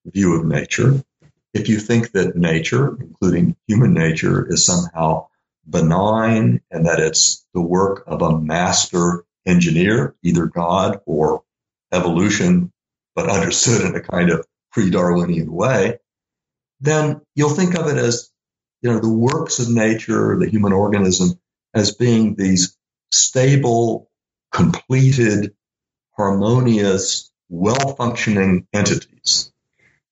[0.05, 1.03] view of nature,
[1.55, 5.27] if you think that nature, including human nature, is somehow
[5.67, 11.43] benign and that it's the work of a master engineer, either God or
[11.93, 12.73] evolution,
[13.15, 15.99] but understood in a kind of pre-Darwinian way,
[16.81, 18.29] then you'll think of it as,
[18.81, 21.39] you know, the works of nature, the human organism,
[21.73, 22.77] as being these
[23.13, 24.09] stable,
[24.51, 25.55] completed,
[26.17, 29.53] harmonious, well-functioning entities.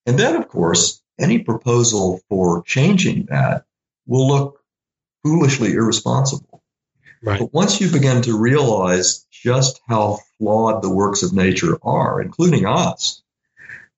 [0.06, 3.66] And then, of course, any proposal for changing that
[4.06, 4.60] will look
[5.24, 6.62] foolishly irresponsible.
[7.22, 7.40] Right.
[7.40, 12.66] But once you begin to realize just how flawed the works of nature are, including
[12.66, 13.22] us,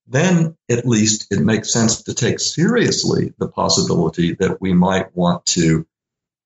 [0.07, 5.45] then at least it makes sense to take seriously the possibility that we might want
[5.47, 5.87] to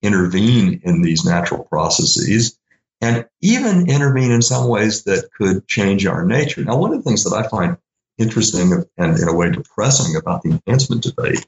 [0.01, 2.57] intervene in these natural processes
[3.01, 6.63] and even intervene in some ways that could change our nature.
[6.63, 7.77] Now, one of the things that I find
[8.19, 11.45] interesting and in a way depressing about the enhancement debate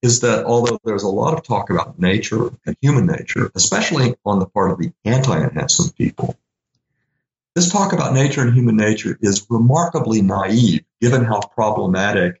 [0.00, 4.38] is that although there's a lot of talk about nature and human nature, especially on
[4.38, 6.36] the part of the anti-enhancement people,
[7.54, 12.40] this talk about nature and human nature is remarkably naive given how problematic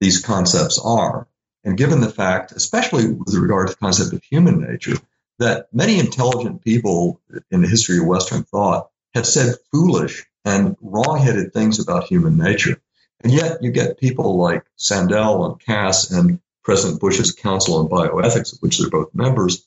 [0.00, 1.26] these concepts are.
[1.64, 4.96] And given the fact, especially with regard to the concept of human nature,
[5.40, 7.20] that many intelligent people
[7.50, 12.80] in the history of Western thought have said foolish and wrong-headed things about human nature.
[13.22, 18.52] And yet you get people like Sandel and Kass and President Bush's Council on Bioethics,
[18.54, 19.66] of which they're both members,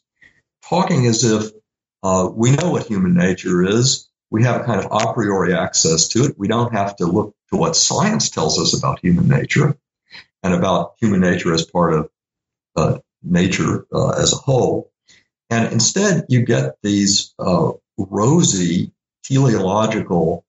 [0.68, 1.52] talking as if
[2.02, 4.08] uh, we know what human nature is.
[4.32, 6.40] We have a kind of a priori access to it.
[6.40, 9.78] We don't have to look to what science tells us about human nature
[10.44, 12.10] and about human nature as part of
[12.76, 14.92] uh, nature uh, as a whole.
[15.50, 18.92] And instead, you get these uh, rosy
[19.24, 20.46] teleological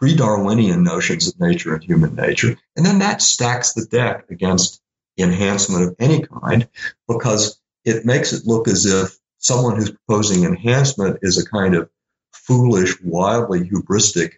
[0.00, 2.56] pre-Darwinian notions of nature and human nature.
[2.74, 4.80] And then that stacks the deck against
[5.18, 6.66] enhancement of any kind
[7.06, 11.90] because it makes it look as if someone who's proposing enhancement is a kind of
[12.32, 14.34] foolish, wildly hubristic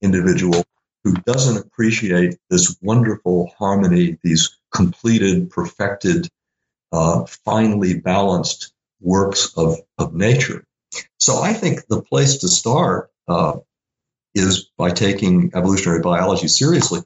[0.00, 0.64] individual
[1.04, 6.28] who doesn't appreciate this wonderful harmony, these completed, perfected,
[6.90, 10.64] uh, finely balanced works of, of nature.
[11.18, 13.58] So I think the place to start uh,
[14.34, 17.00] is by taking evolutionary biology seriously.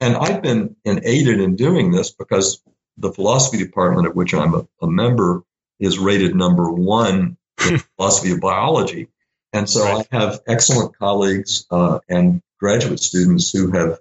[0.00, 2.62] And I've been aided in doing this because
[2.98, 5.42] the philosophy department of which I'm a, a member
[5.78, 7.36] is rated number one
[7.68, 9.08] in philosophy of biology.
[9.52, 10.06] And so right.
[10.10, 13.98] I have excellent colleagues uh, and graduate students who have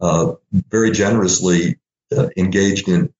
[0.00, 1.78] uh, very generously
[2.16, 3.12] uh, engaged in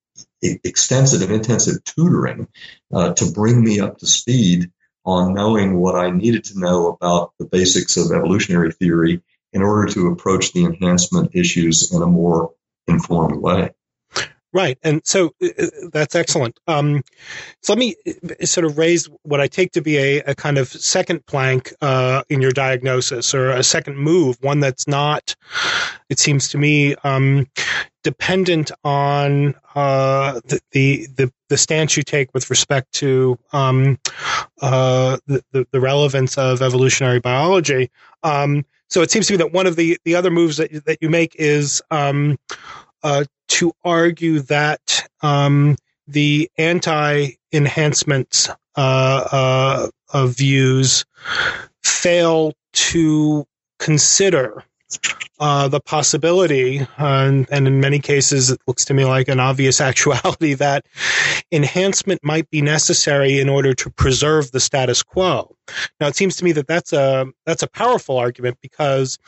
[0.42, 2.48] extensive and intensive tutoring
[2.92, 4.70] uh, to bring me up to speed
[5.06, 9.90] on knowing what I needed to know about the basics of evolutionary theory in order
[9.92, 12.52] to approach the enhancement issues in a more
[12.88, 13.70] informed way.
[14.52, 14.78] Right.
[14.82, 16.58] And so uh, uh, that's excellent.
[16.66, 17.02] Um,
[17.62, 20.56] so let me uh, sort of raise what I take to be a, a kind
[20.56, 25.36] of second plank uh, in your diagnosis or a second move, one that's not,
[26.08, 27.48] it seems to me, um,
[28.02, 33.98] dependent on uh, the, the, the the stance you take with respect to um,
[34.60, 37.90] uh, the, the relevance of evolutionary biology.
[38.22, 40.98] Um, so it seems to me that one of the, the other moves that that
[41.00, 42.38] you make is um,
[43.02, 51.04] uh, to argue that um, the anti-enhancement uh, uh, views
[51.82, 53.46] fail to
[53.78, 54.64] consider
[55.38, 59.40] uh, the possibility, uh, and, and, in many cases, it looks to me like an
[59.40, 60.86] obvious actuality that
[61.52, 65.55] enhancement might be necessary in order to preserve the status quo.
[66.00, 69.18] Now, it seems to me that that's a that's a powerful argument because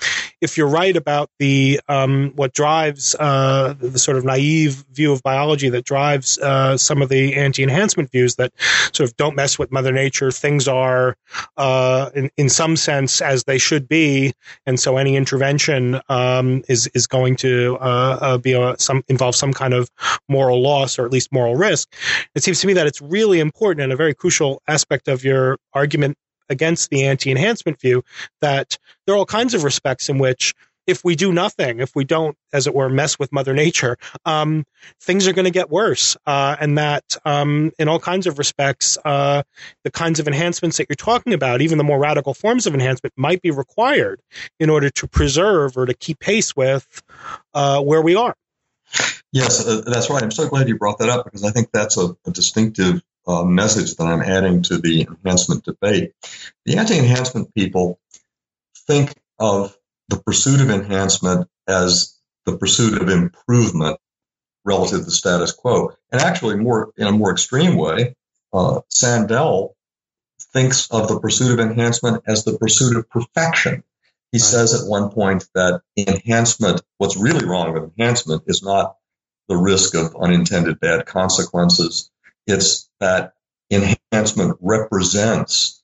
[0.41, 5.23] if you're right about the um, what drives uh, the sort of naive view of
[5.23, 8.53] biology that drives uh, some of the anti-enhancement views that
[8.93, 11.17] sort of don't mess with Mother Nature, things are
[11.57, 14.33] uh, in in some sense as they should be,
[14.67, 19.35] and so any intervention um, is is going to uh, uh, be a, some involve
[19.35, 19.91] some kind of
[20.29, 21.93] moral loss or at least moral risk.
[22.35, 25.59] It seems to me that it's really important and a very crucial aspect of your
[25.73, 26.17] argument
[26.49, 28.05] against the anti-enhancement view
[28.41, 30.55] that there are all kinds of respects in which
[30.89, 34.65] if we do nothing, if we don't, as it were, mess with Mother Nature, um,
[35.03, 36.17] things are going to get worse.
[36.27, 39.43] Uh, and that, um, in all kinds of respects, uh,
[39.85, 43.13] the kinds of enhancements that you're talking about, even the more radical forms of enhancement,
[43.17, 44.23] might be required
[44.59, 47.03] in order to preserve or to keep pace with
[47.53, 48.35] uh, where we are.
[49.31, 50.23] Yes, uh, that's right.
[50.23, 53.45] I'm so glad you brought that up because I think that's a, a distinctive uh,
[53.45, 56.15] message that I'm adding to the enhancement debate.
[56.65, 58.01] The anti enhancement people
[58.87, 59.77] think of
[60.09, 63.99] the pursuit of enhancement as the pursuit of improvement
[64.65, 65.93] relative to the status quo.
[66.11, 68.17] And actually, more in a more extreme way,
[68.53, 69.77] uh, Sandel
[70.55, 73.85] thinks of the pursuit of enhancement as the pursuit of perfection.
[74.33, 74.43] He right.
[74.43, 78.97] says at one point that enhancement, what's really wrong with enhancement is not
[79.49, 82.11] the risk of unintended bad consequences
[82.49, 83.35] it's that
[83.71, 85.83] enhancement represents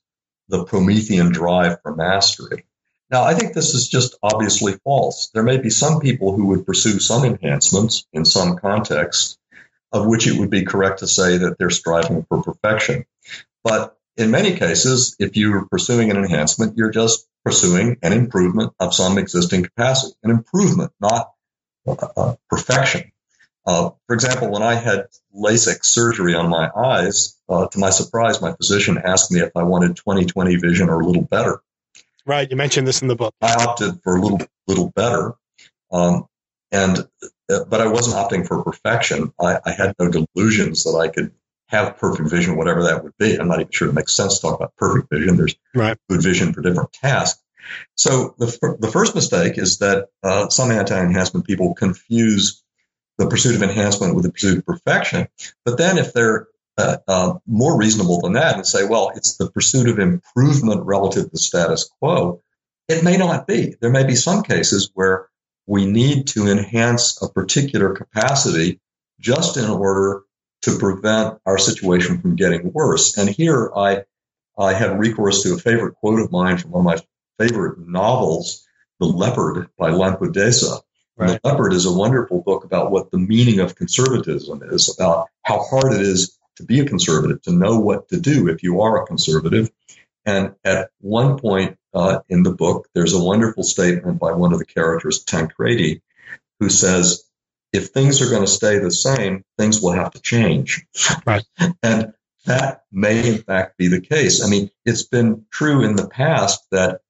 [0.49, 2.65] the Promethean drive for mastery.
[3.11, 5.31] Now, I think this is just obviously false.
[5.33, 9.39] There may be some people who would pursue some enhancements in some context,
[9.93, 13.05] of which it would be correct to say that they're striving for perfection.
[13.63, 18.95] But in many cases, if you're pursuing an enhancement, you're just pursuing an improvement of
[18.95, 21.33] some existing capacity, an improvement, not
[21.87, 23.13] uh, perfection.
[23.67, 28.41] Uh, for example, when I had LASIK surgery on my eyes, uh, to my surprise,
[28.43, 31.63] my physician asked me if I wanted 20/20 vision or a little better.
[32.27, 33.35] Right, you mentioned this in the book.
[33.41, 35.35] I opted for a little little better,
[35.91, 36.27] um,
[36.73, 37.07] and
[37.51, 39.33] uh, but I wasn't opting for perfection.
[39.41, 41.33] I, I, had no delusions that I could
[41.69, 43.37] have perfect vision, whatever that would be.
[43.37, 45.37] I'm not even sure it makes sense to talk about perfect vision.
[45.37, 45.99] There's right.
[46.09, 47.43] good vision for different tasks.
[47.95, 52.64] So the the first mistake is that uh, some anti-enhancement people confuse
[53.19, 55.29] the pursuit of enhancement with the pursuit of perfection.
[55.65, 59.51] But then if they're uh, uh, more reasonable than that and say, well, it's the
[59.51, 62.43] pursuit of improvement relative to the status quo,
[62.89, 63.77] it may not be.
[63.81, 65.29] There may be some cases where
[65.67, 68.81] we need to enhance a particular capacity
[69.21, 70.23] just in order
[70.63, 73.17] to prevent our situation from getting worse.
[73.17, 74.05] And here I,
[74.59, 78.67] I have recourse to a favorite quote of mine from one of my favorite novels,
[79.01, 80.81] The Leopard by Lampedusa,
[81.17, 81.41] Right.
[81.43, 85.61] The Leopard is a wonderful book about what the meaning of conservatism is, about how
[85.61, 89.03] hard it is to be a conservative, to know what to do if you are
[89.03, 89.71] a conservative.
[90.27, 94.59] And at one point uh, in the book, there's a wonderful statement by one of
[94.59, 96.03] the characters, Tancredi,
[96.59, 97.25] who says,
[97.73, 100.87] if things are going to stay the same, things will have to change.
[101.27, 101.45] Right.
[101.83, 102.15] and
[102.47, 104.45] that may in fact be the case.
[104.45, 107.01] I mean, it's been true in the past that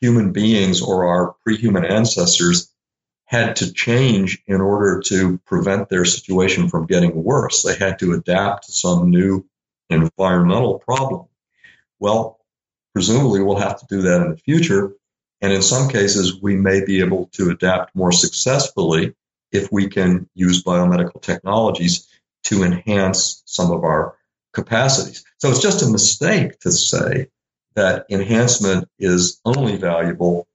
[0.00, 2.73] human beings or our pre-human ancestors
[3.34, 7.62] had to change in order to prevent their situation from getting worse.
[7.62, 9.44] They had to adapt to some new
[9.90, 11.26] environmental problem.
[11.98, 12.38] Well,
[12.92, 14.94] presumably we'll have to do that in the future.
[15.40, 19.14] And in some cases, we may be able to adapt more successfully
[19.50, 22.08] if we can use biomedical technologies
[22.44, 24.16] to enhance some of our
[24.52, 25.24] capacities.
[25.38, 27.28] So it's just a mistake to say
[27.74, 30.46] that enhancement is only valuable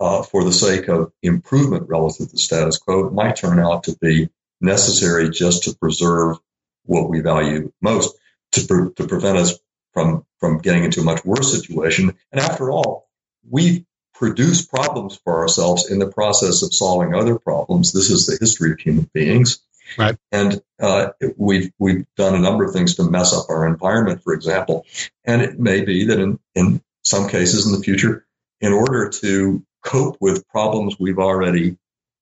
[0.00, 3.06] uh, for the sake of improvement relative to the status quo.
[3.06, 4.30] It might turn out to be
[4.60, 6.38] necessary just to preserve
[6.84, 8.16] what we value most,
[8.52, 9.58] to, pre- to prevent us
[9.92, 12.16] from, from getting into a much worse situation.
[12.32, 13.08] And after all,
[13.48, 17.92] we produce problems for ourselves in the process of solving other problems.
[17.92, 19.60] This is the history of human beings.
[19.98, 20.16] Right.
[20.30, 24.34] And uh, we've we've done a number of things to mess up our environment, for
[24.34, 24.86] example.
[25.24, 28.24] And it may be that in, in some cases in the future,
[28.60, 31.76] in order to cope with problems we've already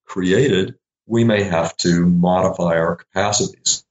[0.05, 3.83] created, we may have to modify our capacities.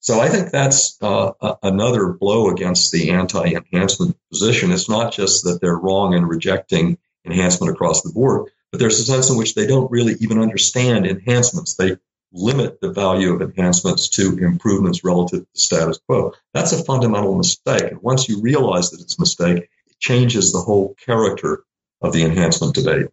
[0.00, 1.32] So I think that's uh,
[1.62, 4.72] another blow against the anti-enhancement position.
[4.72, 9.04] It's not just that they're wrong in rejecting enhancement across the board, but there's a
[9.04, 11.74] sense in which they don't really even understand enhancements.
[11.74, 11.98] They
[12.32, 16.32] limit the value of enhancements to improvements relative to the status quo.
[16.54, 17.90] That's a fundamental mistake.
[17.90, 21.64] And once you realize that it's a mistake, it changes the whole character
[22.00, 23.06] of the enhancement debate.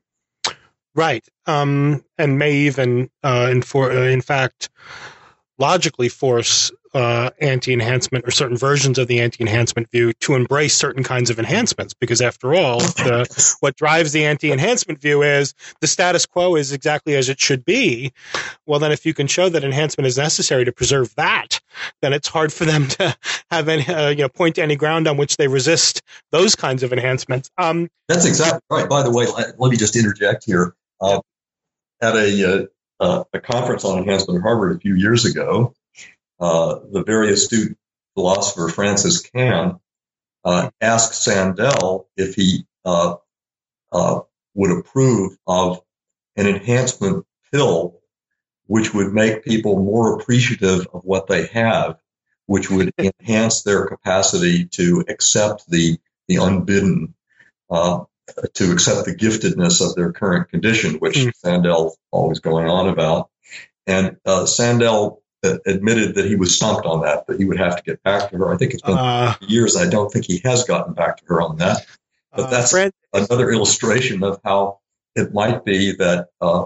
[0.95, 1.27] Right.
[1.45, 4.69] Um, and may even, uh, in, for, uh, in fact,
[5.59, 11.29] logically force uh, anti-enhancement or certain versions of the anti-enhancement view to embrace certain kinds
[11.29, 11.93] of enhancements.
[11.93, 17.15] Because after all the, what drives the anti-enhancement view is the status quo is exactly
[17.15, 18.11] as it should be.
[18.65, 21.59] Well then if you can show that enhancement is necessary to preserve that
[22.01, 23.15] then it's hard for them to
[23.51, 26.83] have any uh, you know point to any ground on which they resist those kinds
[26.83, 27.49] of enhancements.
[27.57, 28.89] Um, that's exactly right.
[28.89, 30.75] By the way let, let me just interject here.
[30.99, 31.19] Uh,
[32.01, 32.65] at a uh,
[32.99, 35.73] uh, a conference on enhancement at Harvard a few years ago,
[36.39, 37.77] uh, the very astute
[38.13, 39.79] philosopher Frances Kamm
[40.43, 43.15] uh, asked Sandel if he uh,
[43.91, 44.19] uh,
[44.53, 45.81] would approve of
[46.35, 47.97] an enhancement pill
[48.67, 51.97] which would make people more appreciative of what they have,
[52.45, 57.13] which would enhance their capacity to accept the the unbidden
[57.69, 58.03] uh,
[58.53, 61.33] to accept the giftedness of their current condition, which mm.
[61.35, 63.29] Sandel always going on about.
[63.85, 67.83] And uh, Sandel admitted that he was stumped on that, that he would have to
[67.83, 68.53] get back to her.
[68.53, 69.75] I think it's been uh, years.
[69.75, 71.85] I don't think he has gotten back to her on that.
[72.31, 74.79] But uh, that's Fred, another illustration of how
[75.15, 76.65] it might be that uh,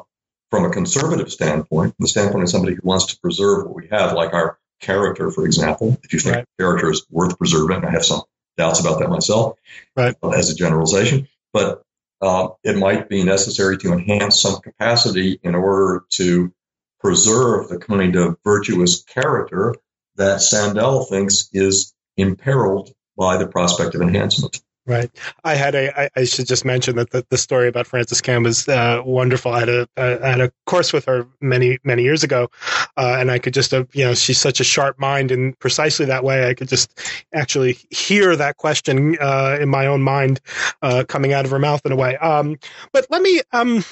[0.50, 4.14] from a conservative standpoint, the standpoint of somebody who wants to preserve what we have,
[4.14, 6.46] like our character, for example, if you think right.
[6.60, 8.22] character is worth preserving, I have some
[8.58, 9.58] doubts about that myself
[9.96, 10.16] right.
[10.34, 11.84] as a generalization but
[12.22, 16.54] uh, it might be necessary to enhance some capacity in order to
[17.02, 19.76] preserve the kind of virtuous character
[20.16, 24.62] that Sandel thinks is imperiled by the prospect of enhancement.
[24.88, 25.12] Right.
[25.44, 26.02] I had a.
[26.02, 29.52] I, I should just mention that the, the story about Frances Kamm was uh, wonderful.
[29.52, 29.88] I had a.
[29.96, 32.50] I had a course with her many many years ago,
[32.98, 36.08] uh, and I could just, uh, you know, she's such a sharp mind, and precisely
[36.08, 37.00] that way, I could just
[37.32, 40.42] actually hear that question uh, in my own mind
[40.82, 42.18] uh, coming out of her mouth in a way.
[42.18, 42.58] Um,
[42.92, 43.86] but let me um,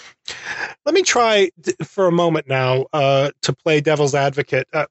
[0.86, 1.50] let me try
[1.84, 4.68] for a moment now uh, to play devil's advocate.
[4.74, 4.86] Uh,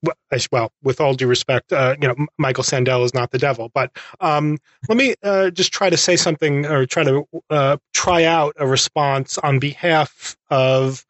[0.53, 3.91] well, with all due respect, uh, you know, Michael Sandel is not the devil, but
[4.21, 4.59] um,
[4.89, 8.67] let me uh, just try to say something or try to uh, try out a
[8.67, 11.05] response on behalf of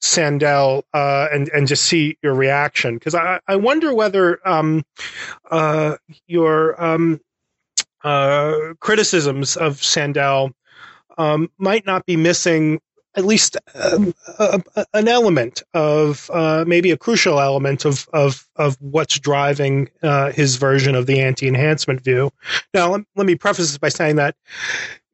[0.00, 4.84] Sandel uh, and and just see your reaction because I, I wonder whether um,
[6.26, 7.20] your um,
[8.80, 10.52] criticisms of Sandel
[11.18, 12.80] um, might not be missing
[13.16, 18.48] at least um, a, a, an element of uh, maybe a crucial element of of
[18.56, 22.30] of what's driving uh, his version of the anti-enhancement view.
[22.74, 24.36] Now, let, let, me preface this by saying that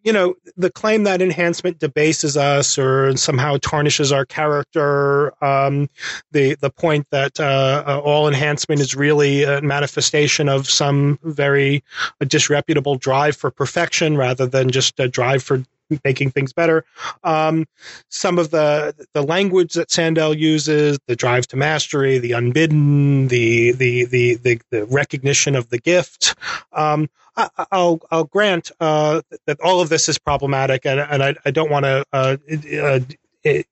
[0.04, 5.88] you know the claim that enhancement debases us or somehow tarnishes our character, um,
[6.32, 11.82] the the point that uh, uh all enhancement is really a manifestation of some very
[12.26, 15.64] disreputable drive for perfection rather than just a drive for
[16.04, 16.84] making things better.
[17.24, 17.66] Um,
[18.10, 23.72] some of the the language that Sandel uses, the drive to mastery, the unbidden, the
[23.72, 26.34] the the the, the recognition of the gift.
[26.72, 31.34] Um, I, will I'll grant uh, that all of this is problematic, and, and I,
[31.44, 32.36] I don't want to uh,
[32.82, 33.00] uh,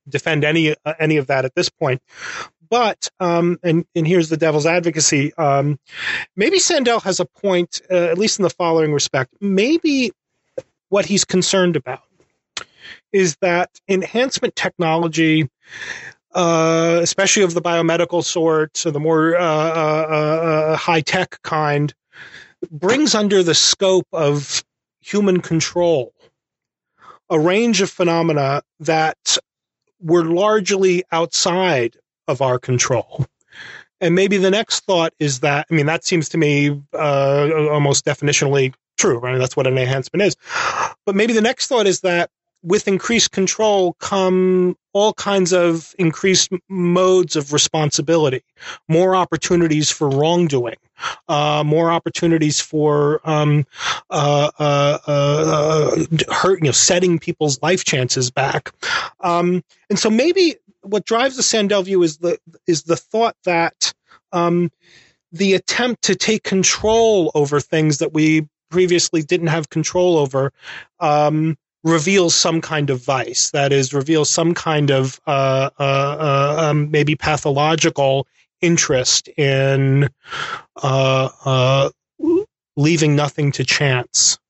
[0.09, 2.03] defend any uh, any of that at this point.
[2.71, 5.33] but um, and and here's the devil's advocacy.
[5.35, 5.79] Um,
[6.37, 9.35] maybe Sandel has a point, uh, at least in the following respect.
[9.41, 10.13] Maybe
[10.89, 12.03] what he's concerned about
[13.13, 15.49] is that enhancement technology,
[16.35, 21.95] uh, especially of the biomedical sort, or the more uh, uh, uh high tech kind,
[22.71, 24.65] brings under the scope of
[25.01, 26.13] human control
[27.31, 29.39] a range of phenomena that
[30.01, 31.97] were largely outside
[32.29, 33.27] of our control.
[34.01, 38.05] And maybe the next thought is that, I mean, that seems to me uh, almost
[38.05, 39.39] definitionally true, right?
[39.39, 40.37] That's what an enhancement is.
[41.07, 42.31] But maybe the next thought is that
[42.63, 48.43] with increased control come all kinds of increased modes of responsibility,
[48.89, 50.77] more opportunities for wrongdoing,
[51.29, 53.67] uh, more opportunities for um,
[54.09, 58.73] uh, uh, uh, hurt, you know, setting people's life chances back.
[59.21, 63.93] Um, and so maybe what drives the Sandel view is the is the thought that
[64.33, 64.71] um,
[65.33, 70.53] the attempt to take control over things that we previously didn't have control over
[70.99, 73.53] um, reveals some kind of vice.
[73.53, 78.27] That is, reveals some kind of uh, uh, uh, um, maybe pathological
[78.61, 80.09] interest in
[80.83, 81.91] uh, uh,
[82.77, 84.41] leaving nothing to chance.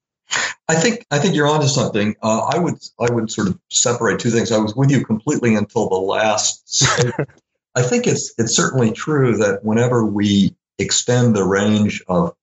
[0.67, 2.17] I think I think you're onto something.
[2.23, 4.53] Uh, I would I would sort of separate two things.
[4.53, 6.83] I was with you completely until the last.
[7.75, 12.35] I think it's it's certainly true that whenever we extend the range of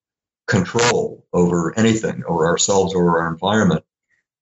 [0.48, 3.84] control over anything, or ourselves, or our environment,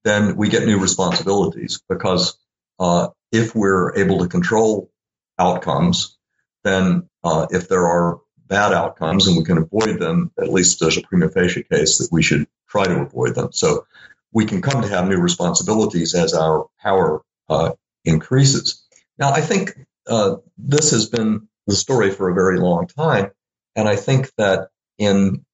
[0.04, 2.38] then we get new responsibilities because
[2.80, 4.90] uh, if we're able to control
[5.38, 6.18] outcomes,
[6.64, 10.98] then uh, if there are bad outcomes and we can avoid them, at least there's
[10.98, 13.50] a prima facie case that we should try to avoid them.
[13.52, 13.86] So
[14.32, 17.72] we can come to have new responsibilities as our power uh,
[18.06, 18.84] increases.
[19.18, 19.78] Now, I think
[20.08, 23.32] uh, this has been the story for a very long time,
[23.76, 25.46] and I think that in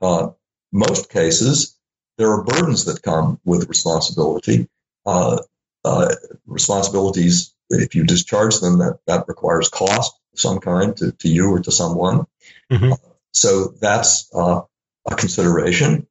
[0.00, 0.30] uh,
[0.72, 1.76] most cases,
[2.18, 4.68] there are burdens that come with responsibility.
[5.06, 5.38] Uh,
[5.84, 6.14] uh,
[6.46, 11.50] responsibilities, if you discharge them, that, that requires cost of some kind to, to you
[11.50, 12.26] or to someone.
[12.70, 12.92] Mm-hmm.
[12.92, 12.96] Uh,
[13.32, 14.62] so that's uh,
[15.10, 16.06] a consideration.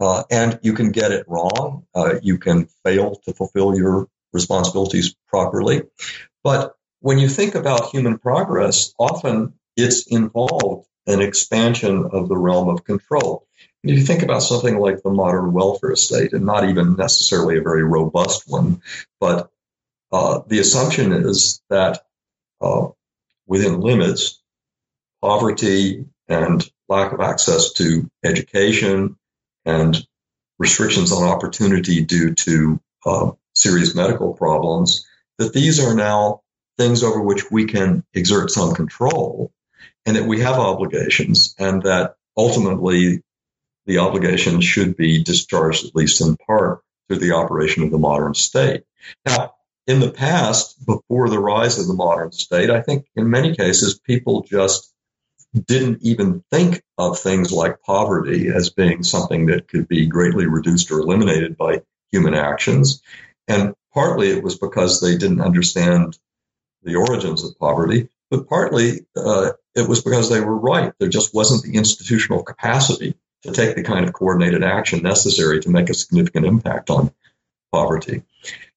[0.00, 1.86] Uh, and you can get it wrong.
[1.94, 5.82] Uh, you can fail to fulfill your responsibilities properly.
[6.42, 12.68] But when you think about human progress, often it's involved an expansion of the realm
[12.68, 13.46] of control.
[13.82, 17.62] If you think about something like the modern welfare state, and not even necessarily a
[17.62, 18.80] very robust one,
[19.20, 19.50] but
[20.10, 22.06] uh, the assumption is that
[22.60, 22.88] uh,
[23.46, 24.40] within limits,
[25.20, 29.16] poverty and lack of access to education
[29.66, 30.06] and
[30.58, 35.06] restrictions on opportunity due to uh, serious medical problems,
[35.38, 36.40] that these are now
[36.78, 39.52] things over which we can exert some control
[40.06, 43.22] and that we have obligations and that ultimately
[43.86, 48.34] the obligation should be discharged, at least in part, through the operation of the modern
[48.34, 48.84] state.
[49.26, 49.54] Now,
[49.86, 53.98] in the past, before the rise of the modern state, I think in many cases
[53.98, 54.90] people just
[55.66, 60.90] didn't even think of things like poverty as being something that could be greatly reduced
[60.90, 63.02] or eliminated by human actions.
[63.46, 66.18] And partly it was because they didn't understand
[66.82, 70.92] the origins of poverty, but partly uh, it was because they were right.
[70.98, 75.70] There just wasn't the institutional capacity to take the kind of coordinated action necessary to
[75.70, 77.12] make a significant impact on
[77.70, 78.22] poverty.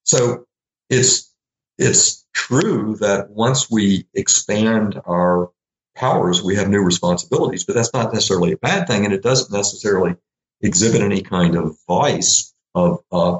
[0.03, 0.45] So
[0.89, 1.33] it's
[1.77, 5.49] it's true that once we expand our
[5.95, 9.55] powers, we have new responsibilities, but that's not necessarily a bad thing, and it doesn't
[9.55, 10.15] necessarily
[10.61, 13.39] exhibit any kind of vice of uh,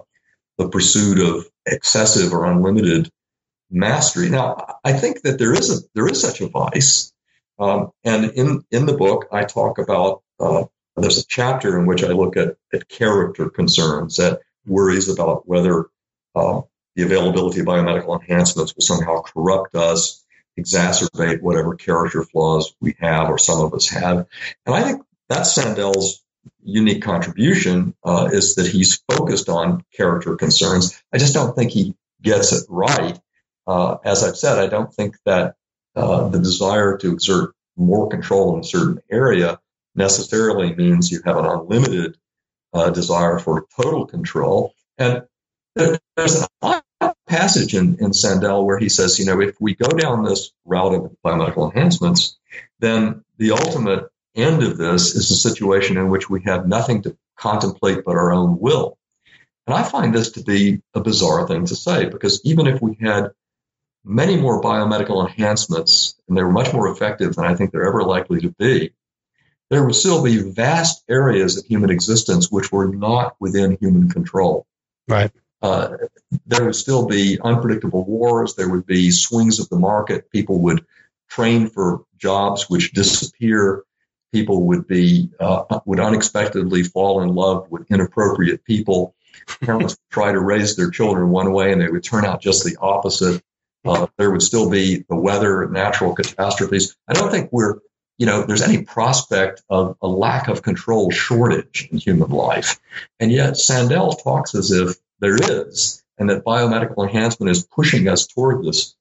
[0.58, 3.12] the pursuit of excessive or unlimited
[3.70, 4.30] mastery.
[4.30, 7.12] Now, I think that there is a there is such a vice,
[7.60, 10.66] um, and in in the book I talk about uh,
[10.96, 15.86] there's a chapter in which I look at, at character concerns, at worries about whether
[16.36, 16.62] uh,
[16.96, 20.26] the availability of biomedical enhancements will somehow corrupt us,
[20.60, 24.28] exacerbate whatever character flaws we have or some of us have.
[24.66, 26.24] And I think that's Sandel's
[26.64, 31.02] unique contribution uh, is that he's focused on character concerns.
[31.14, 33.20] I just don't think he gets it right.
[33.68, 35.56] Uh, as I've said, I don't think that
[35.96, 39.60] uh, the desire to exert more control in a certain area
[39.96, 42.18] necessarily means you have an unlimited
[42.74, 44.74] uh, desire for total control.
[44.98, 45.24] And
[45.76, 46.84] there's a
[47.28, 50.94] passage in, in Sandel where he says, you know, if we go down this route
[50.94, 52.38] of biomedical enhancements,
[52.80, 54.06] then the ultimate
[54.36, 58.32] end of this is a situation in which we have nothing to contemplate but our
[58.32, 58.98] own will.
[59.66, 62.98] And I find this to be a bizarre thing to say because even if we
[63.02, 63.32] had
[64.08, 68.04] many more biomedical enhancements, and they were much more effective than I think they're ever
[68.04, 68.94] likely to be,
[69.70, 74.66] there would still be vast areas of human existence which were not within human control.
[75.08, 75.32] Right.
[75.62, 75.98] Uh,
[76.46, 78.56] there would still be unpredictable wars.
[78.56, 80.32] There would be swings of the market.
[80.32, 80.86] People would
[81.30, 83.84] train for jobs which disappear.
[84.32, 89.16] People would be uh, would unexpectedly fall in love with inappropriate people.
[89.62, 92.64] Parents would try to raise their children one way, and they would turn out just
[92.64, 93.42] the opposite.
[93.88, 96.96] Uh, there would still be the weather, natural catastrophes.
[97.08, 97.80] I don't think we're
[98.18, 102.80] you know, there's any prospect of a lack of control shortage in human life.
[103.20, 108.26] And yet Sandel talks as if there is, and that biomedical enhancement is pushing us
[108.28, 108.96] toward this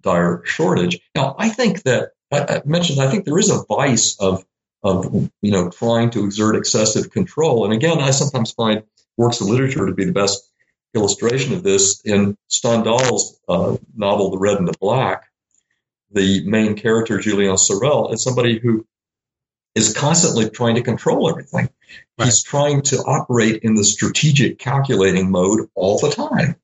[0.00, 1.00] dire shortage.
[1.14, 4.42] Now, I think that I mentioned, I think there is a vice of,
[4.82, 7.64] of, you know, trying to exert excessive control.
[7.64, 8.84] And again, I sometimes find
[9.18, 10.50] works of literature to be the best
[10.94, 15.24] illustration of this in Stendhal's uh, novel, The Red and the Black
[16.12, 18.86] the main character, Julien Sorel, is somebody who
[19.74, 21.70] is constantly trying to control everything.
[22.18, 22.26] Right.
[22.26, 26.56] He's trying to operate in the strategic calculating mode all the time.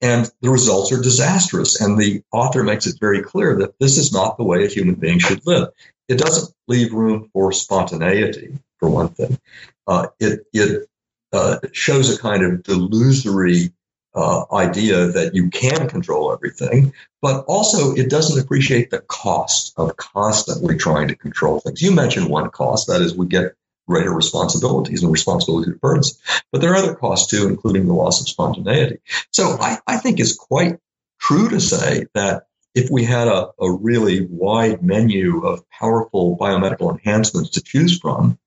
[0.00, 1.80] And the results are disastrous.
[1.80, 4.96] And the author makes it very clear that this is not the way a human
[4.96, 5.68] being should live.
[6.08, 9.38] It doesn't leave room for spontaneity, for one thing.
[9.86, 10.89] Uh, it it
[11.32, 13.72] uh, shows a kind of delusory
[14.14, 19.96] uh, idea that you can control everything, but also it doesn't appreciate the cost of
[19.96, 21.80] constantly trying to control things.
[21.80, 23.54] You mentioned one cost, that is, we get
[23.86, 26.20] greater responsibilities and responsibility burdens.
[26.52, 28.98] But there are other costs too, including the loss of spontaneity.
[29.32, 30.78] So I, I think it's quite
[31.20, 36.90] true to say that if we had a, a really wide menu of powerful biomedical
[36.90, 38.38] enhancements to choose from,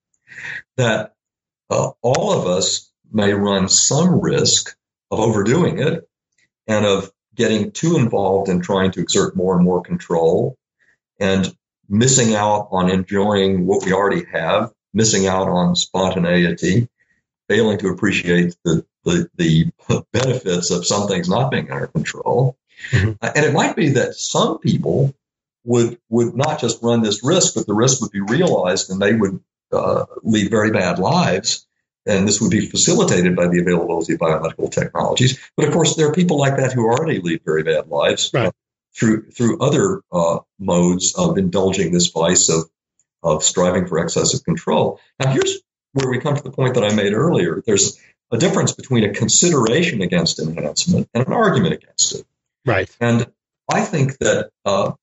[0.78, 1.13] that
[1.74, 4.76] uh, all of us may run some risk
[5.10, 6.08] of overdoing it
[6.68, 10.56] and of getting too involved in trying to exert more and more control
[11.20, 11.56] and
[11.90, 16.88] missing out on enjoying what we already have, missing out on spontaneity,
[17.50, 19.72] failing to appreciate the, the, the
[20.14, 22.56] benefits of some things not being under control.
[22.92, 23.14] Mm-hmm.
[23.22, 25.14] And it might be that some people
[25.66, 29.14] would would not just run this risk, but the risk would be realized and they
[29.14, 29.40] would
[29.74, 31.66] uh, lead very bad lives
[32.06, 35.40] and this would be facilitated by the availability of biomedical technologies.
[35.56, 38.48] But of course, there are people like that who already lead very bad lives right.
[38.48, 38.52] uh,
[38.96, 42.70] through through other uh, modes of indulging this vice of
[43.22, 45.00] of striving for excessive control.
[45.20, 45.60] Now, here's
[45.94, 47.64] where we come to the point that I made earlier.
[47.66, 48.00] There's
[48.32, 52.26] a difference between a consideration against enhancement and an argument against it.
[52.66, 52.90] Right.
[53.00, 53.32] And
[53.72, 54.94] I think that uh,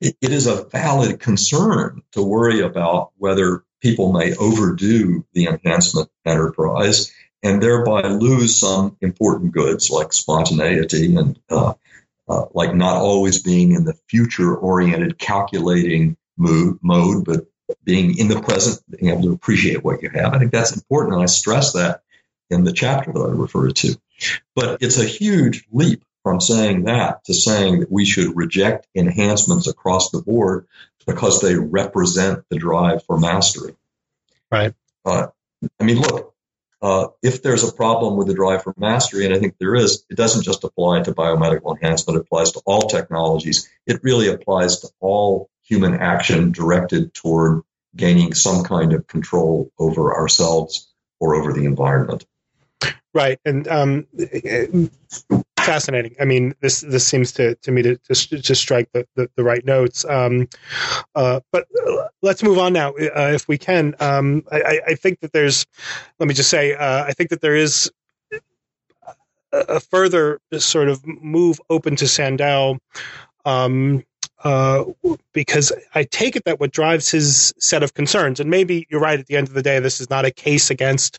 [0.00, 6.10] it, it is a valid concern to worry about whether people may overdo the enhancement
[6.24, 7.12] enterprise
[7.42, 11.74] and thereby lose some important goods like spontaneity and uh,
[12.28, 17.46] uh, like not always being in the future oriented calculating mood, mode, but
[17.84, 20.34] being in the present, being able to appreciate what you have.
[20.34, 21.14] I think that's important.
[21.14, 22.02] And I stress that
[22.50, 23.96] in the chapter that I referred to.
[24.54, 29.66] But it's a huge leap from saying that to saying that we should reject enhancements
[29.66, 30.66] across the board
[31.06, 33.74] because they represent the drive for mastery.
[34.50, 34.74] Right.
[35.04, 35.28] Uh,
[35.78, 36.34] I mean, look,
[36.82, 40.04] uh, if there's a problem with the drive for mastery, and I think there is,
[40.08, 43.68] it doesn't just apply to biomedical enhancement, it applies to all technologies.
[43.86, 47.62] It really applies to all human action directed toward
[47.94, 50.88] gaining some kind of control over ourselves
[51.18, 52.24] or over the environment.
[53.12, 53.38] Right.
[53.44, 54.06] And um,
[55.70, 56.16] fascinating.
[56.18, 59.44] I mean, this this seems to, to me to, to, to strike the, the, the,
[59.44, 60.04] right notes.
[60.04, 60.48] Um,
[61.14, 61.68] uh, but
[62.22, 63.94] let's move on now, uh, if we can.
[64.00, 65.64] Um, I, I, think that there's,
[66.18, 67.88] let me just say, uh, I think that there is
[69.52, 72.78] a further sort of move open to Sandel
[73.44, 74.02] um,
[74.42, 74.84] uh,
[75.32, 79.18] because I take it that what drives his set of concerns, and maybe you're right
[79.18, 81.18] at the end of the day, this is not a case against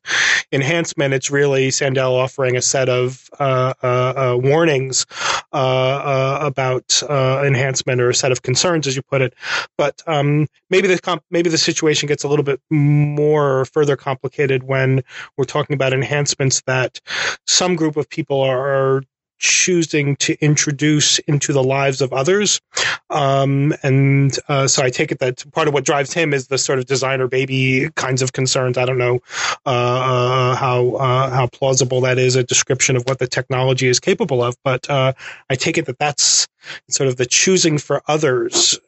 [0.52, 1.14] enhancement.
[1.14, 5.06] It's really Sandel offering a set of uh, uh, uh warnings
[5.54, 9.34] uh, uh, about enhancement or a set of concerns, as you put it.
[9.78, 14.64] But um, maybe the comp- maybe the situation gets a little bit more further complicated
[14.64, 15.04] when
[15.38, 17.00] we're talking about enhancements that
[17.46, 19.04] some group of people are
[19.42, 22.62] choosing to introduce into the lives of others.
[23.10, 26.58] Um, and uh, so I take it that part of what drives him is the
[26.58, 28.78] sort of designer baby kinds of concerns.
[28.78, 29.20] I don't know
[29.66, 34.44] uh, how uh, how plausible that is a description of what the technology is capable
[34.44, 34.56] of.
[34.64, 35.14] But uh,
[35.50, 36.48] I take it that that's
[36.90, 38.80] sort of the choosing for others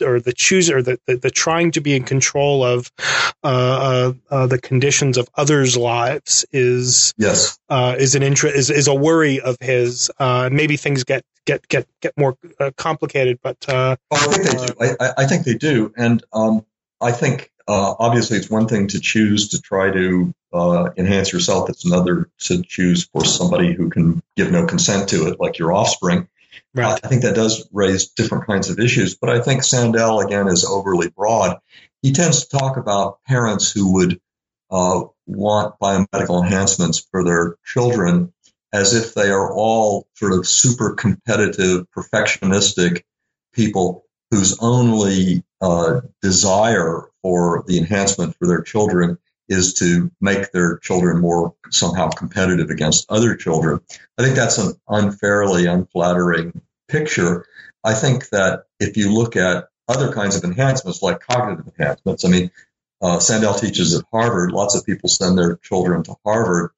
[0.00, 2.90] or the chooser, the, the, the trying to be in control of
[3.44, 8.88] uh, uh, uh, the conditions of others' lives is yes is an interest is, is
[8.88, 10.10] a worry of his.
[10.20, 12.36] maybe things get get get get more
[12.76, 14.74] complicated, but oh, I think they do.
[14.80, 16.64] I, I, think they do, and um,
[17.00, 21.70] I think uh, obviously it's one thing to choose to try to uh, enhance yourself.
[21.70, 25.72] It's another to choose for somebody who can give no consent to it, like your
[25.72, 26.28] offspring.
[26.74, 27.00] Right.
[27.02, 30.64] I think that does raise different kinds of issues, but I think Sandel again is
[30.64, 31.58] overly broad.
[32.02, 34.20] He tends to talk about parents who would
[34.70, 38.32] uh, want biomedical enhancements for their children
[38.72, 43.02] as if they are all sort of super competitive, perfectionistic
[43.52, 49.18] people whose only uh, desire for the enhancement for their children
[49.52, 53.80] is to make their children more somehow competitive against other children.
[54.18, 57.46] I think that's an unfairly unflattering picture.
[57.84, 62.28] I think that if you look at other kinds of enhancements like cognitive enhancements, I
[62.28, 62.50] mean,
[63.00, 64.52] uh, Sandel teaches at Harvard.
[64.52, 66.70] Lots of people send their children to Harvard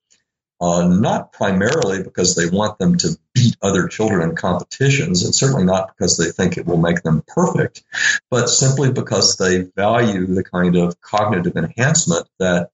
[0.61, 5.65] uh, not primarily because they want them to beat other children in competitions, and certainly
[5.65, 7.83] not because they think it will make them perfect,
[8.31, 12.71] but simply because they value the kind of cognitive enhancement that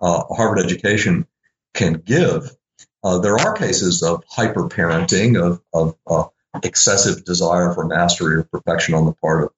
[0.00, 1.26] uh, Harvard education
[1.74, 2.50] can give.
[3.02, 6.24] Uh, there are cases of hyper parenting, of, of uh,
[6.62, 9.50] excessive desire for mastery or perfection on the part of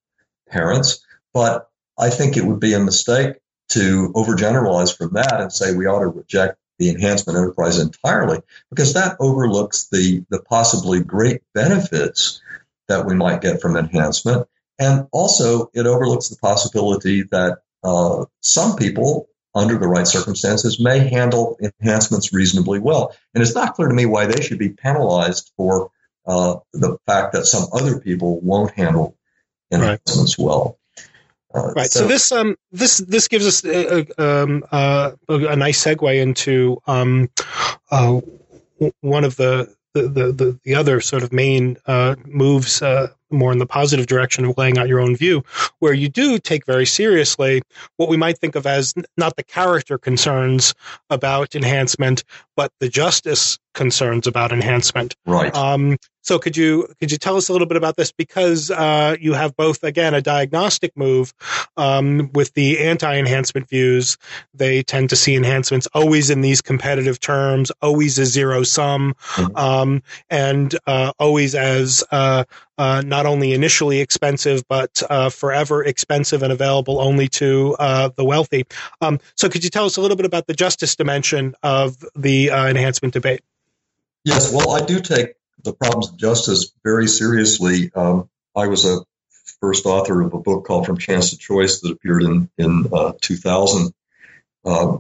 [0.49, 3.37] parents, but I think it would be a mistake
[3.71, 8.95] to overgeneralize from that and say we ought to reject the enhancement enterprise entirely because
[8.95, 12.41] that overlooks the, the possibly great benefits
[12.89, 14.49] that we might get from enhancement.
[14.79, 21.01] And also, it overlooks the possibility that uh, some people, under the right circumstances, may
[21.09, 23.14] handle enhancements reasonably well.
[23.35, 25.91] And it's not clear to me why they should be penalized for
[26.26, 29.16] uh, the fact that some other people won't handle
[29.72, 30.45] enhancements right.
[30.45, 30.79] well.
[31.55, 31.91] Uh, right.
[31.91, 36.21] So, so, this um this this gives us a, a, um, uh, a nice segue
[36.21, 37.31] into um
[37.91, 38.21] uh,
[39.01, 43.59] one of the the, the, the other sort of main uh, moves uh, more in
[43.59, 45.45] the positive direction of laying out your own view,
[45.81, 47.63] where you do take very seriously
[47.97, 50.75] what we might think of as not the character concerns
[51.11, 52.25] about enhancement,
[52.57, 55.15] but the justice concerns about enhancement.
[55.27, 55.55] Right.
[55.55, 55.97] Um,
[56.29, 59.33] so could you could you tell us a little bit about this because uh, you
[59.33, 61.33] have both again a diagnostic move
[61.79, 64.18] um, with the anti-enhancement views.
[64.53, 69.57] They tend to see enhancements always in these competitive terms, always a zero sum, mm-hmm.
[69.57, 72.45] um, and uh, always as uh,
[72.76, 78.24] uh not only initially expensive but uh, forever expensive and available only to uh, the
[78.24, 78.66] wealthy.
[79.01, 82.51] Um, so could you tell us a little bit about the justice dimension of the
[82.51, 83.41] enhancement debate?
[84.24, 87.91] Yes, well, I do take the problems of justice very seriously.
[87.95, 89.01] Um, I was a
[89.61, 93.13] first author of a book called From Chance to Choice that appeared in in uh,
[93.21, 93.93] 2000,
[94.65, 94.99] uh,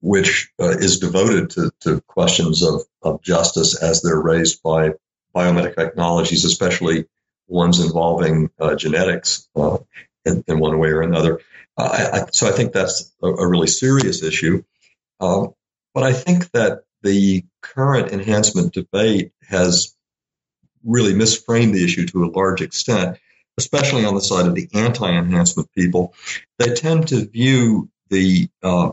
[0.00, 4.92] which uh, is devoted to, to questions of, of justice as they're raised by
[5.34, 7.06] biomedical technologies, especially
[7.48, 9.78] ones involving uh, genetics uh,
[10.24, 11.40] in, in, one way or another.
[11.76, 14.64] I, I, so I think that's a, a really serious issue.
[15.20, 15.54] Um,
[15.94, 19.94] but I think that the current enhancement debate has
[20.84, 23.18] really misframed the issue to a large extent,
[23.58, 26.14] especially on the side of the anti-enhancement people.
[26.58, 28.90] They tend to view the uh,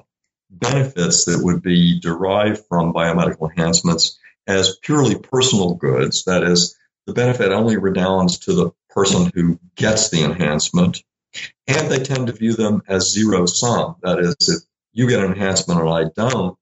[0.49, 6.25] benefits that would be derived from biomedical enhancements as purely personal goods.
[6.25, 6.75] That is,
[7.05, 11.03] the benefit only redounds to the person who gets the enhancement.
[11.67, 13.95] And they tend to view them as zero sum.
[14.03, 16.57] That is, if you get an enhancement and I don't,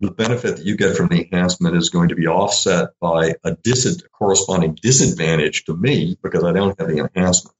[0.00, 3.56] the benefit that you get from the enhancement is going to be offset by a
[3.62, 7.54] dis- corresponding disadvantage to me because I don't have the enhancement.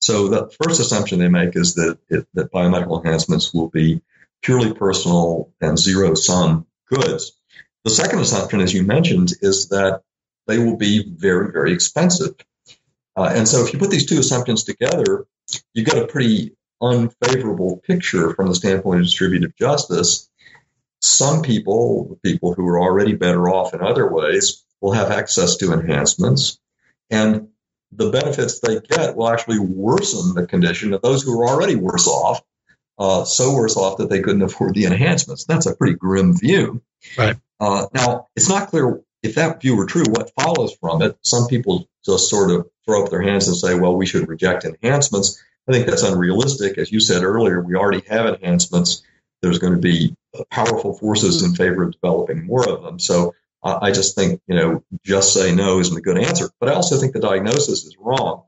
[0.00, 4.02] So the first assumption they make is that it, that biomedical enhancements will be
[4.42, 7.32] purely personal and zero sum goods.
[7.84, 10.02] The second assumption, as you mentioned, is that
[10.46, 12.34] they will be very, very expensive.
[13.16, 15.26] Uh, and so if you put these two assumptions together,
[15.74, 20.27] you get a pretty unfavorable picture from the standpoint of distributive justice
[21.00, 25.72] some people, people who are already better off in other ways, will have access to
[25.72, 26.58] enhancements.
[27.10, 27.48] And
[27.92, 32.06] the benefits they get will actually worsen the condition of those who are already worse
[32.06, 32.42] off,
[32.98, 35.44] uh, so worse off that they couldn't afford the enhancements.
[35.44, 36.82] That's a pretty grim view.
[37.16, 37.36] Right.
[37.60, 41.16] Uh, now, it's not clear if that view were true, what follows from it.
[41.22, 44.64] Some people just sort of throw up their hands and say, well, we should reject
[44.64, 45.42] enhancements.
[45.68, 46.78] I think that's unrealistic.
[46.78, 49.02] As you said earlier, we already have enhancements
[49.42, 50.14] there's going to be
[50.50, 52.98] powerful forces in favor of developing more of them.
[52.98, 56.50] So uh, I just think, you know, just say no isn't a good answer.
[56.60, 58.44] But I also think the diagnosis is wrong.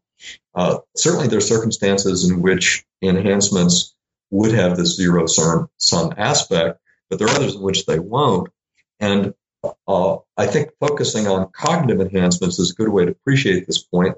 [0.55, 3.95] Uh, certainly, there are circumstances in which enhancements
[4.31, 6.79] would have this zero sum aspect,
[7.09, 8.51] but there are others in which they won't.
[9.01, 9.35] And
[9.89, 14.17] uh, I think focusing on cognitive enhancements is a good way to appreciate this point.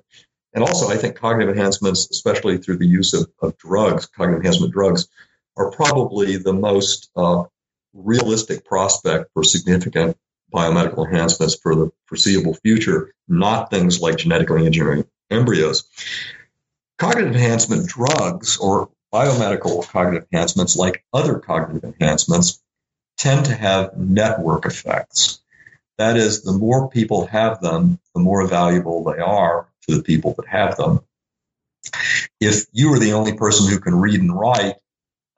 [0.55, 4.73] And also, I think cognitive enhancements, especially through the use of, of drugs, cognitive enhancement
[4.73, 5.09] drugs,
[5.57, 7.45] are probably the most uh,
[7.93, 10.17] realistic prospect for significant
[10.53, 15.85] biomedical enhancements for the foreseeable future, not things like genetically engineering embryos.
[16.99, 22.63] Cognitive enhancement drugs or biomedical cognitive enhancements, like other cognitive enhancements,
[23.19, 25.41] tend to have network effects.
[25.99, 30.35] That is, the more people have them, the more valuable they are to the people
[30.39, 31.01] that have them.
[32.41, 34.77] If you are the only person who can read and write,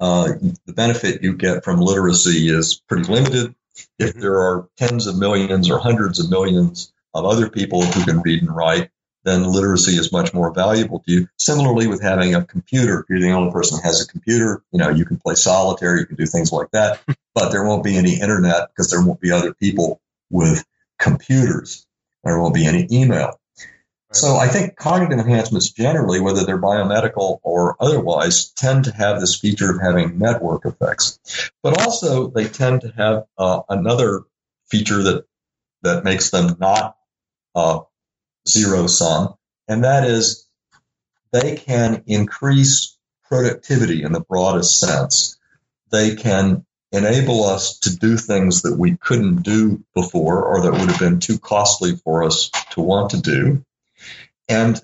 [0.04, 0.34] uh,
[0.66, 3.54] the benefit you get from literacy is pretty limited.
[3.98, 4.20] If mm-hmm.
[4.20, 8.42] there are tens of millions or hundreds of millions of other people who can read
[8.42, 8.90] and write,
[9.24, 11.28] then literacy is much more valuable to you.
[11.38, 14.78] Similarly, with having a computer, if you're the only person who has a computer, you
[14.78, 17.00] know, you can play solitaire, you can do things like that,
[17.34, 20.66] but there won't be any internet because there won't be other people with
[20.98, 21.86] computers.
[22.24, 23.40] There won't be any email.
[24.14, 29.38] So I think cognitive enhancements generally, whether they're biomedical or otherwise, tend to have this
[29.38, 31.18] feature of having network effects.
[31.62, 34.22] But also they tend to have uh, another
[34.66, 35.24] feature that
[35.82, 36.96] that makes them not
[37.54, 37.80] uh,
[38.48, 39.34] zero sum,
[39.68, 40.48] and that is
[41.32, 42.96] they can increase
[43.28, 45.36] productivity in the broadest sense.
[45.90, 50.90] They can enable us to do things that we couldn't do before or that would
[50.90, 53.64] have been too costly for us to want to do.
[54.48, 54.80] And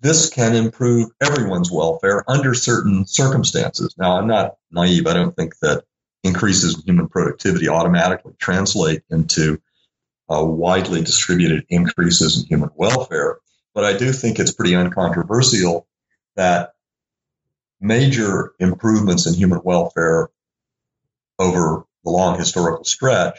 [0.00, 3.94] this can improve everyone's welfare under certain circumstances.
[3.98, 5.06] Now, I'm not naive.
[5.06, 5.84] I don't think that
[6.22, 9.60] increases in human productivity automatically translate into
[10.28, 13.38] uh, widely distributed increases in human welfare.
[13.74, 15.88] But I do think it's pretty uncontroversial
[16.36, 16.74] that
[17.80, 20.28] major improvements in human welfare
[21.38, 23.38] over the long historical stretch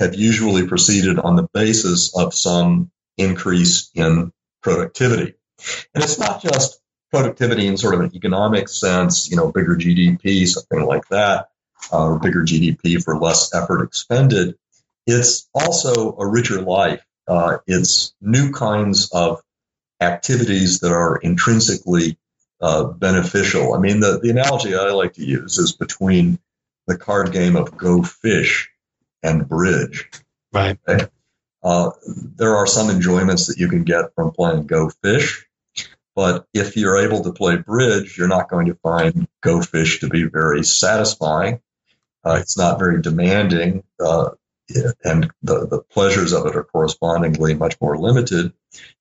[0.00, 4.32] have usually proceeded on the basis of some increase in
[4.62, 5.34] productivity.
[5.94, 10.46] And it's not just productivity in sort of an economic sense, you know, bigger GDP,
[10.46, 11.48] something like that,
[11.92, 14.56] uh, or bigger GDP for less effort expended.
[15.06, 17.04] It's also a richer life.
[17.28, 19.42] Uh, it's new kinds of
[20.00, 22.18] activities that are intrinsically
[22.60, 23.74] uh, beneficial.
[23.74, 26.38] I mean, the, the analogy I like to use is between
[26.86, 28.70] the card game of Go Fish
[29.22, 30.08] and Bridge.
[30.52, 30.78] Right.
[30.88, 31.06] Okay?
[31.62, 35.46] Uh, there are some enjoyments that you can get from playing Go Fish,
[36.14, 40.08] but if you're able to play bridge, you're not going to find Go Fish to
[40.08, 41.60] be very satisfying.
[42.24, 44.30] Uh, it's not very demanding, uh,
[45.04, 48.52] and the, the pleasures of it are correspondingly much more limited.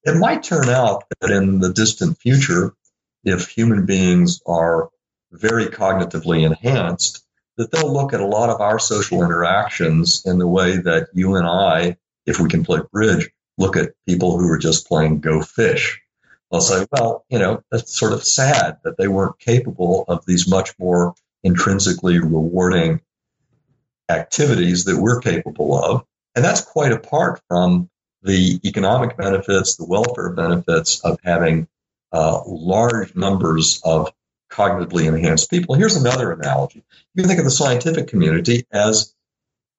[0.03, 2.73] It might turn out that in the distant future,
[3.23, 4.89] if human beings are
[5.31, 7.23] very cognitively enhanced,
[7.57, 11.35] that they'll look at a lot of our social interactions in the way that you
[11.35, 15.41] and I if we can play bridge, look at people who are just playing go
[15.41, 16.01] fish.
[16.51, 20.49] I'll say, well, you know, that's sort of sad that they weren't capable of these
[20.49, 23.01] much more intrinsically rewarding
[24.09, 26.05] activities that we're capable of.
[26.35, 27.89] And that's quite apart from
[28.21, 31.67] the economic benefits, the welfare benefits of having
[32.11, 34.11] uh, large numbers of
[34.51, 35.75] cognitively enhanced people.
[35.75, 36.83] Here's another analogy.
[37.15, 39.15] You can think of the scientific community as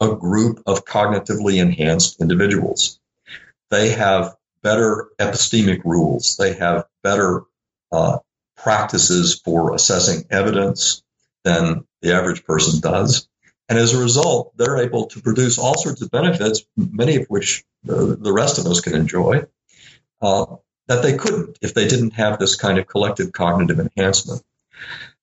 [0.03, 2.99] a group of cognitively enhanced individuals.
[3.71, 6.37] They have better epistemic rules.
[6.37, 7.43] They have better
[7.91, 8.19] uh,
[8.57, 11.03] practices for assessing evidence
[11.45, 13.29] than the average person does.
[13.69, 17.65] And as a result, they're able to produce all sorts of benefits, many of which
[17.85, 19.47] the, rest of us can enjoy,
[20.21, 20.47] uh,
[20.89, 24.43] that they couldn't if they didn't have this kind of collective cognitive enhancement.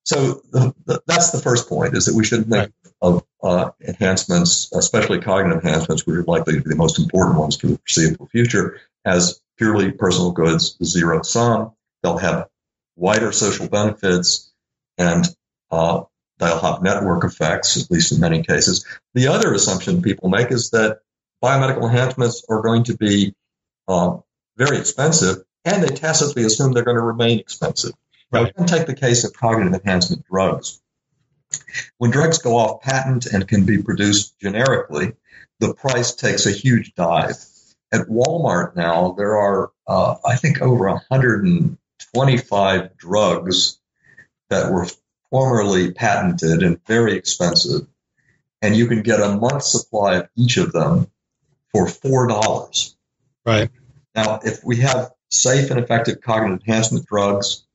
[0.04, 2.72] So the, the, that's the first point: is that we should think
[3.02, 7.56] of uh, enhancements, especially cognitive enhancements, which are likely to be the most important ones
[7.58, 11.72] for the foreseeable future, as purely personal goods, zero sum.
[12.02, 12.48] They'll have
[12.96, 14.52] wider social benefits
[14.98, 15.26] and
[15.72, 16.04] uh,
[16.38, 18.86] they'll have network effects, at least in many cases.
[19.14, 21.00] The other assumption people make is that
[21.44, 23.34] biomedical enhancements are going to be
[23.88, 24.18] uh,
[24.58, 27.92] very expensive, and they tacitly assume they're going to remain expensive.
[28.32, 30.82] Now, we can take the case of cognitive enhancement drugs.
[31.98, 35.14] When drugs go off patent and can be produced generically,
[35.60, 37.38] the price takes a huge dive.
[37.92, 43.80] At Walmart now, there are, uh, I think, over 125 drugs
[44.50, 44.86] that were
[45.32, 47.88] formerly patented and very expensive,
[48.62, 51.10] and you can get a month's supply of each of them
[51.72, 52.96] for four dollars.
[53.46, 53.70] Right.
[54.16, 57.66] Now, if we have safe and effective cognitive enhancement drugs,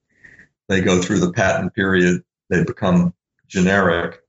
[0.68, 3.14] they go through the patent period, they become
[3.46, 4.20] generic.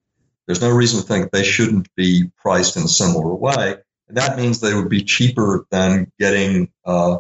[0.46, 3.78] There's no reason to think they shouldn't be priced in a similar way.
[4.08, 7.20] And that means they would be cheaper than getting uh,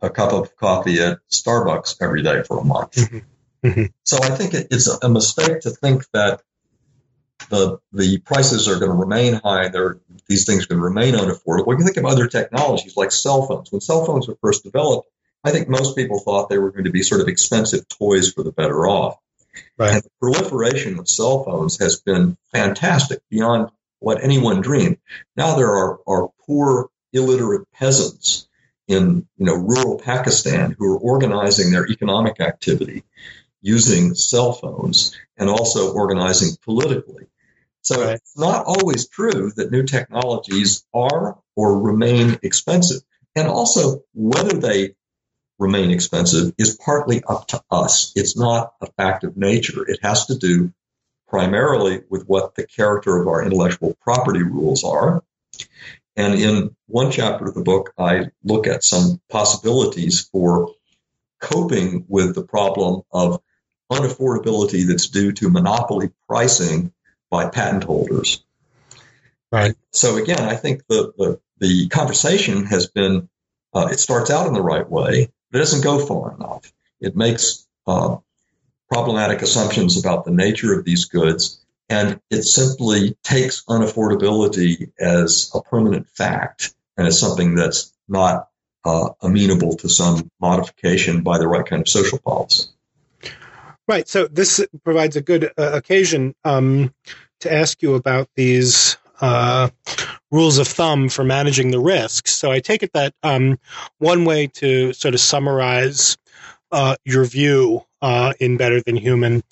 [0.00, 2.92] a cup of coffee at Starbucks every day for a month.
[2.92, 3.18] Mm-hmm.
[3.66, 3.84] Mm-hmm.
[4.04, 6.42] So I think it, it's a mistake to think that
[7.50, 9.68] the the prices are going to remain high.
[9.68, 11.66] There, these things are going to remain unaffordable.
[11.66, 15.08] When you think of other technologies like cell phones, when cell phones were first developed,
[15.44, 18.42] I think most people thought they were going to be sort of expensive toys for
[18.42, 19.18] the better off.
[19.76, 19.94] Right.
[19.94, 24.98] And the proliferation of cell phones has been fantastic beyond what anyone dreamed.
[25.36, 28.48] Now there are, are poor, illiterate peasants
[28.88, 33.04] in you know rural Pakistan who are organizing their economic activity
[33.60, 37.26] using cell phones and also organizing politically.
[37.82, 38.14] So right.
[38.14, 43.02] it's not always true that new technologies are or remain expensive.
[43.34, 44.94] And also whether they
[45.62, 48.12] remain expensive is partly up to us.
[48.16, 49.88] It's not a fact of nature.
[49.88, 50.72] It has to do
[51.28, 55.24] primarily with what the character of our intellectual property rules are.
[56.14, 60.74] And in one chapter of the book, I look at some possibilities for
[61.40, 63.40] coping with the problem of
[63.90, 66.92] unaffordability that's due to monopoly pricing
[67.30, 68.44] by patent holders.
[69.50, 69.74] Right.
[69.92, 73.28] So again, I think the, the, the conversation has been,
[73.72, 76.72] uh, it starts out in the right way, it doesn't go far enough.
[77.00, 78.16] It makes uh,
[78.90, 85.60] problematic assumptions about the nature of these goods, and it simply takes unaffordability as a
[85.60, 88.48] permanent fact and as something that's not
[88.84, 92.68] uh, amenable to some modification by the right kind of social policy.
[93.88, 94.08] Right.
[94.08, 96.94] So this provides a good uh, occasion um,
[97.40, 99.70] to ask you about these uh,
[100.30, 102.34] rules of thumb for managing the risks.
[102.34, 103.58] So I take it that um,
[103.98, 106.18] one way to sort of summarize
[106.72, 109.42] uh, your view uh, in Better Than Human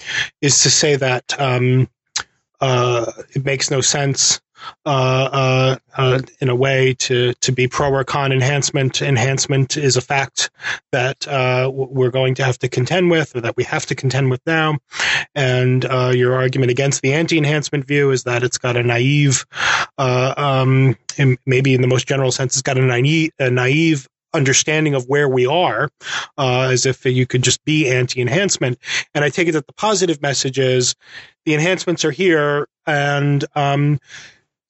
[0.43, 1.89] is to say that um,
[2.61, 4.41] uh, it makes no sense
[4.87, 9.03] uh, uh, uh, in a way to to be pro or con enhancement.
[9.03, 10.51] Enhancement is a fact
[10.93, 14.31] that uh, we're going to have to contend with, or that we have to contend
[14.31, 14.79] with now.
[15.35, 19.45] And uh, your argument against the anti-enhancement view is that it's got a naive,
[19.99, 20.97] uh, um,
[21.47, 25.29] maybe in the most general sense, it's got a naive, a naive understanding of where
[25.29, 25.89] we are,
[26.39, 28.79] uh, as if you could just be anti-enhancement.
[29.15, 30.95] And I take it that the positive message is
[31.45, 33.99] the enhancements are here, and um,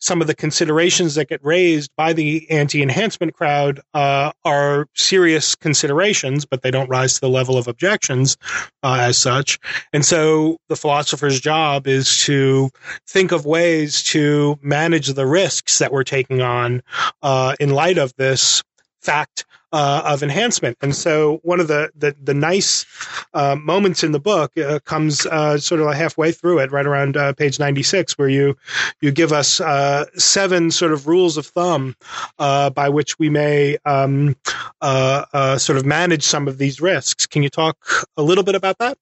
[0.00, 6.44] some of the considerations that get raised by the anti-enhancement crowd uh, are serious considerations,
[6.44, 8.36] but they don't rise to the level of objections
[8.82, 9.58] uh, as such.
[9.92, 12.70] And so the philosopher's job is to
[13.06, 16.82] think of ways to manage the risks that we're taking on
[17.22, 18.62] uh, in light of this
[19.00, 20.76] fact uh, of enhancement.
[20.80, 22.86] And so one of the the, the nice
[23.34, 27.16] uh, moments in the book uh, comes uh, sort of halfway through it, right around
[27.16, 28.56] uh, page ninety six, where you
[29.00, 31.94] you give us uh, seven sort of rules of thumb
[32.38, 34.36] by which we may um,
[34.82, 37.26] sort of manage some of these risks.
[37.26, 37.76] Can you talk
[38.16, 38.98] a little bit about that?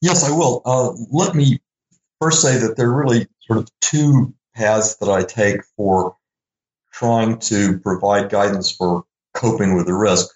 [0.00, 0.62] Yes, I will.
[1.10, 1.60] let me
[2.20, 6.16] first say that there are really sort of two paths that I take for
[6.92, 9.04] trying to provide guidance for
[9.38, 10.28] coping with the risk.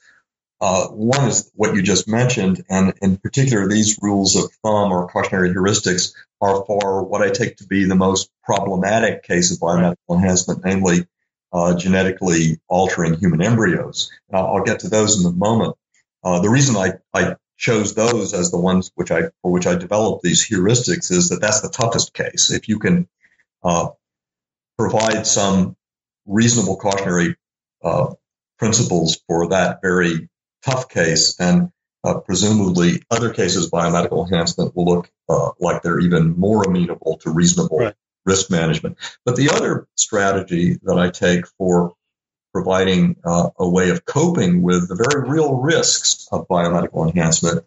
[0.61, 5.09] Uh, one is what you just mentioned, and in particular, these rules of thumb or
[5.09, 9.97] cautionary heuristics are for what I take to be the most problematic case of biomedical
[10.11, 11.09] enhancement, namely
[11.53, 14.11] uh, genetically altering human embryos.
[14.29, 15.75] And I'll, I'll, get to those in a moment.
[16.23, 19.75] Uh, the reason I, I chose those as the ones which I for which I
[19.75, 22.53] developed these heuristics is that that's the toughest case.
[22.53, 23.09] If you can
[23.65, 23.89] uh,
[24.79, 25.77] provide some
[26.25, 27.37] reasonable cautionary
[27.83, 28.15] uh,
[28.63, 30.29] principles for that very
[30.65, 31.73] tough case, and
[32.05, 37.31] uh, presumably other cases biomedical enhancement will look uh, like they're even more amenable to
[37.31, 37.95] reasonable right.
[38.25, 38.99] risk management.
[39.25, 41.95] But the other strategy that I take for
[42.53, 47.65] providing uh, a way of coping with the very real risks of biomedical enhancement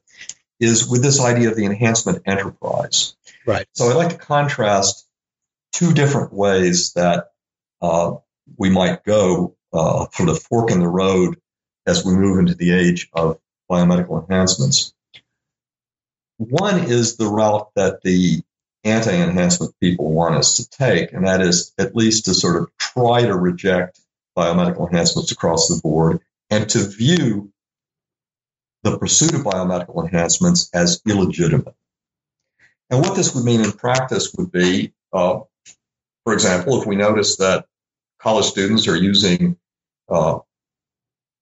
[0.61, 3.17] is with this idea of the enhancement enterprise.
[3.45, 3.67] Right.
[3.73, 5.05] So I'd like to contrast
[5.73, 7.31] two different ways that
[7.81, 8.13] uh,
[8.57, 11.37] we might go uh, sort of fork in the road
[11.85, 14.93] as we move into the age of biomedical enhancements.
[16.37, 18.41] One is the route that the
[18.83, 23.21] anti-enhancement people want us to take, and that is at least to sort of try
[23.21, 23.99] to reject
[24.37, 26.19] biomedical enhancements across the board
[26.49, 27.51] and to view
[28.83, 31.73] the pursuit of biomedical enhancements as illegitimate.
[32.89, 35.39] And what this would mean in practice would be, uh,
[36.23, 37.65] for example, if we notice that
[38.19, 39.57] college students are using
[40.09, 40.39] uh,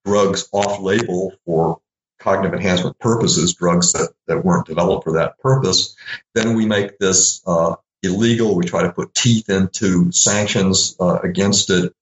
[0.06, 1.80] drugs off label for
[2.20, 5.96] cognitive enhancement purposes, drugs that, that weren't developed for that purpose,
[6.34, 8.56] then we make this uh, illegal.
[8.56, 11.94] We try to put teeth into sanctions uh, against it.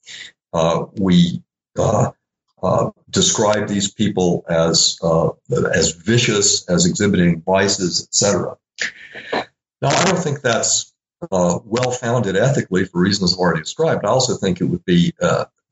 [0.53, 1.43] Uh, we
[1.77, 2.11] uh,
[2.61, 5.29] uh, describe these people as uh,
[5.73, 8.57] as vicious, as exhibiting vices, etc.
[9.81, 10.93] Now, I don't think that's
[11.31, 14.05] well founded ethically for reasons I've already described.
[14.05, 15.13] I also think it would be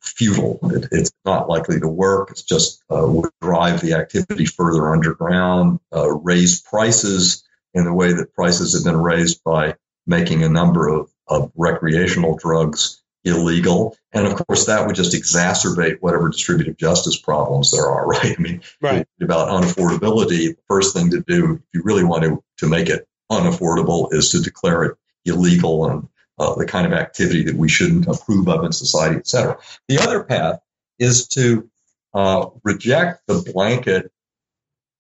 [0.02, 0.60] futile.
[0.64, 2.32] It, it's not likely to work.
[2.32, 7.44] It's just uh, would drive the activity further underground, uh, raise prices
[7.74, 9.76] in the way that prices have been raised by
[10.08, 13.96] making a number of, of recreational drugs illegal.
[14.12, 18.36] And of course, that would just exacerbate whatever distributive justice problems there are, right?
[18.38, 19.08] I mean, right.
[19.22, 23.08] about unaffordability, the first thing to do, if you really want to, to make it
[23.32, 26.08] unaffordable, is to declare it illegal and
[26.40, 29.58] uh, the kind of activity that we shouldn't approve of in society, et cetera.
[29.88, 30.60] The other path
[30.98, 31.70] is to
[32.14, 34.12] uh, reject the blanket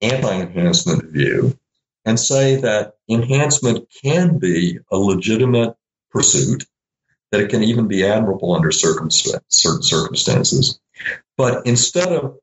[0.01, 1.57] anti-enhancement view
[2.05, 5.75] and say that enhancement can be a legitimate
[6.11, 6.65] pursuit,
[7.31, 10.79] that it can even be admirable under certain circumstances.
[11.37, 12.37] But instead of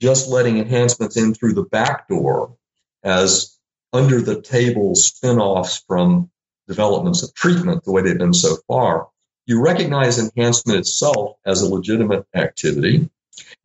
[0.00, 2.56] just letting enhancements in through the back door
[3.04, 3.58] as
[3.92, 6.30] under the table spin-offs from
[6.70, 9.08] developments of treatment the way they've been so far,
[9.44, 13.10] you recognize enhancement itself as a legitimate activity.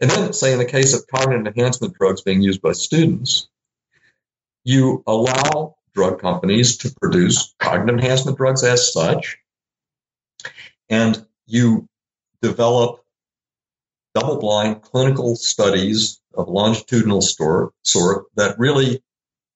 [0.01, 3.47] And then, say, in the case of cognitive enhancement drugs being used by students,
[4.63, 9.37] you allow drug companies to produce cognitive enhancement drugs as such,
[10.89, 11.87] and you
[12.41, 13.03] develop
[14.15, 17.73] double blind clinical studies of longitudinal sort
[18.35, 19.03] that really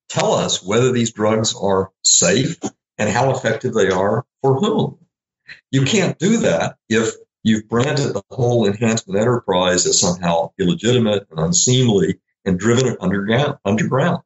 [0.08, 2.58] tell us whether these drugs are safe
[3.00, 4.98] and how effective they are for whom.
[5.72, 11.40] You can't do that if you've branded the whole enhancement enterprise as somehow illegitimate and
[11.40, 13.56] unseemly and driven it underground.
[13.64, 14.22] underground.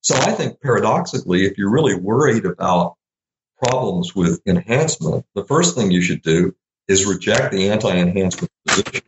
[0.00, 2.96] So I think paradoxically, if you're really worried about
[3.62, 6.54] problems with enhancement, the first thing you should do
[6.88, 9.02] is reject the anti-enhancement position.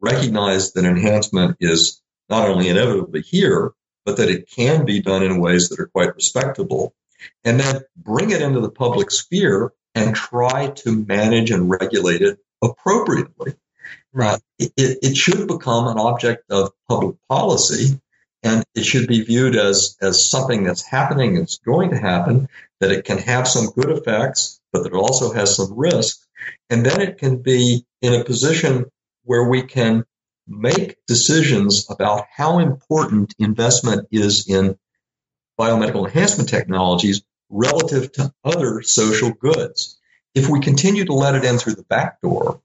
[0.00, 3.72] Recognize that enhancement is not only inevitably here,
[4.04, 6.94] but that it can be done in ways that are quite respectable
[7.44, 12.38] and then bring it into the public sphere and try to manage and regulate it
[12.62, 13.54] appropriately.
[14.12, 14.40] Right.
[14.58, 18.00] It, it, should become an object of public policy
[18.42, 22.48] and it should be viewed as, as something that's happening, it's going to happen,
[22.80, 26.20] that it can have some good effects, but that it also has some risk.
[26.68, 28.86] And then it can be in a position
[29.24, 30.04] where we can
[30.46, 34.76] make decisions about how important investment is in
[35.58, 39.98] biomedical enhancement technologies relative to other social goods.
[40.34, 42.60] If we continue to let it in through the back door,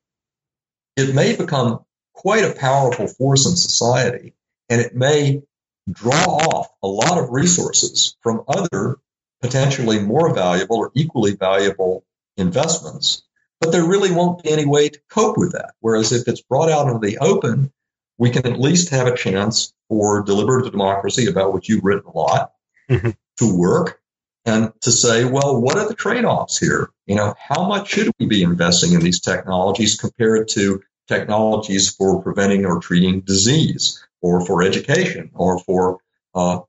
[0.96, 1.82] it may become
[2.14, 4.34] quite a powerful force in society
[4.70, 5.44] and it may
[5.92, 8.98] draw off a lot of resources from other
[9.42, 12.04] potentially more valuable or equally valuable
[12.38, 13.24] investments.
[13.62, 15.74] But there really won't be any way to cope with that.
[15.80, 17.72] Whereas if it's brought out into the open,
[18.18, 22.18] we can at least have a chance for deliberative democracy about which you've written a
[22.18, 22.54] lot
[22.90, 23.10] mm-hmm.
[23.38, 24.00] to work
[24.46, 26.90] and to say, well, what are the trade-offs here?
[27.06, 32.22] You know, how much should we be investing in these technologies compared to technologies for
[32.22, 36.00] preventing or treating disease or for education or for
[36.34, 36.62] uh,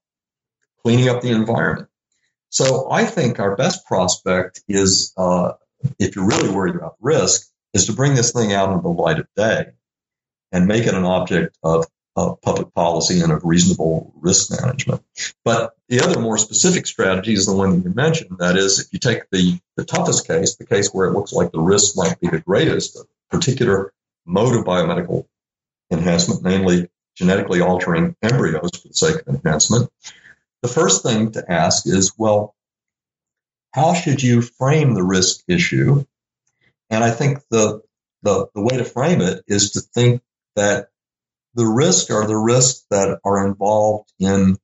[0.83, 1.89] cleaning up the environment?
[2.51, 5.53] So I think our best prospect is, uh,
[5.99, 9.19] if you're really worried about risk, is to bring this thing out into the light
[9.19, 9.67] of day
[10.51, 11.87] and make it an object of
[12.19, 15.03] of public policy and of reasonable risk management.
[15.45, 18.39] But the other more specific strategy is the one that you mentioned.
[18.39, 21.53] That is, if you take the, the toughest case, the case where it looks like
[21.53, 23.93] the risk might be the greatest, a particular
[24.27, 25.27] mode of biomedical
[25.91, 29.91] enhancement, namely genetically altering embryos for the sake of enhancement,
[30.63, 32.55] the first thing to ask is, well,
[33.73, 36.05] how should you frame the risk issue?
[36.91, 37.83] And I think the,
[38.23, 40.23] the, the way to frame it is to think
[40.57, 40.89] that
[41.55, 44.57] the risks are the risks that are involved in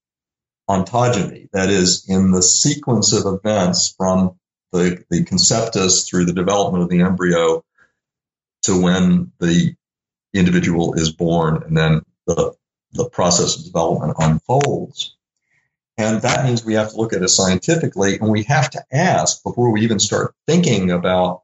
[0.68, 4.38] ontogeny, that is, in the sequence of events from
[4.72, 7.64] the, the conceptus through the development of the embryo
[8.62, 9.74] to when the
[10.32, 12.54] individual is born and then the,
[12.92, 15.16] the process of development unfolds.
[15.96, 19.42] And that means we have to look at it scientifically and we have to ask
[19.44, 21.42] before we even start thinking about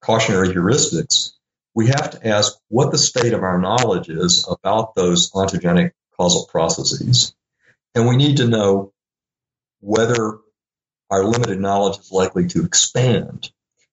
[0.00, 1.35] cautionary heuristics
[1.76, 6.46] we have to ask what the state of our knowledge is about those ontogenic causal
[6.46, 7.34] processes.
[7.94, 8.94] And we need to know
[9.80, 10.38] whether
[11.10, 13.50] our limited knowledge is likely to expand.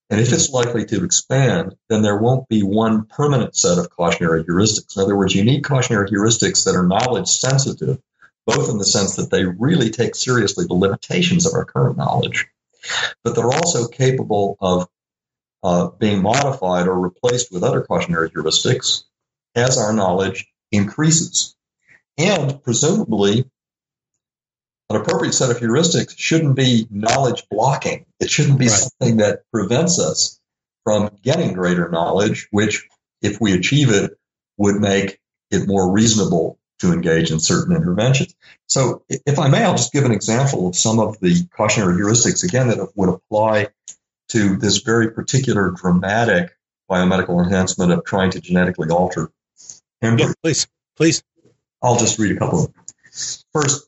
[0.10, 4.46] And if it's likely to expand, then there won't be one permanent set of cautionary
[4.46, 4.96] heuristics.
[4.96, 8.00] In other words, you need cautionary heuristics that are knowledge sensitive,
[8.46, 12.48] both in the sense that they really take seriously the limitations of our current knowledge,
[13.26, 14.88] but they're also capable of
[15.64, 19.04] uh, being modified or replaced with other cautionary heuristics
[19.56, 21.56] as our knowledge increases.
[22.18, 23.50] And presumably,
[24.90, 28.06] an appropriate set of heuristics shouldn't be knowledge blocking.
[28.20, 28.74] It shouldn't be right.
[28.74, 30.40] something that prevents us
[30.84, 32.88] from getting greater knowledge, which,
[33.22, 34.12] if we achieve it,
[34.58, 35.20] would make
[35.50, 38.36] it more reasonable to engage in certain interventions.
[38.68, 42.44] So, if I may, I'll just give an example of some of the cautionary heuristics,
[42.44, 43.70] again, that would apply
[44.30, 46.56] to this very particular dramatic
[46.90, 49.32] biomedical enhancement of trying to genetically alter
[50.02, 51.24] Yeah, please, please.
[51.82, 52.84] I'll just read a couple of them.
[53.52, 53.88] First,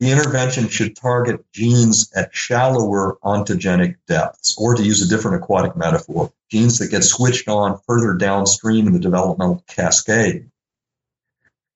[0.00, 5.76] the intervention should target genes at shallower ontogenic depths, or to use a different aquatic
[5.76, 10.50] metaphor, genes that get switched on further downstream in the developmental cascade.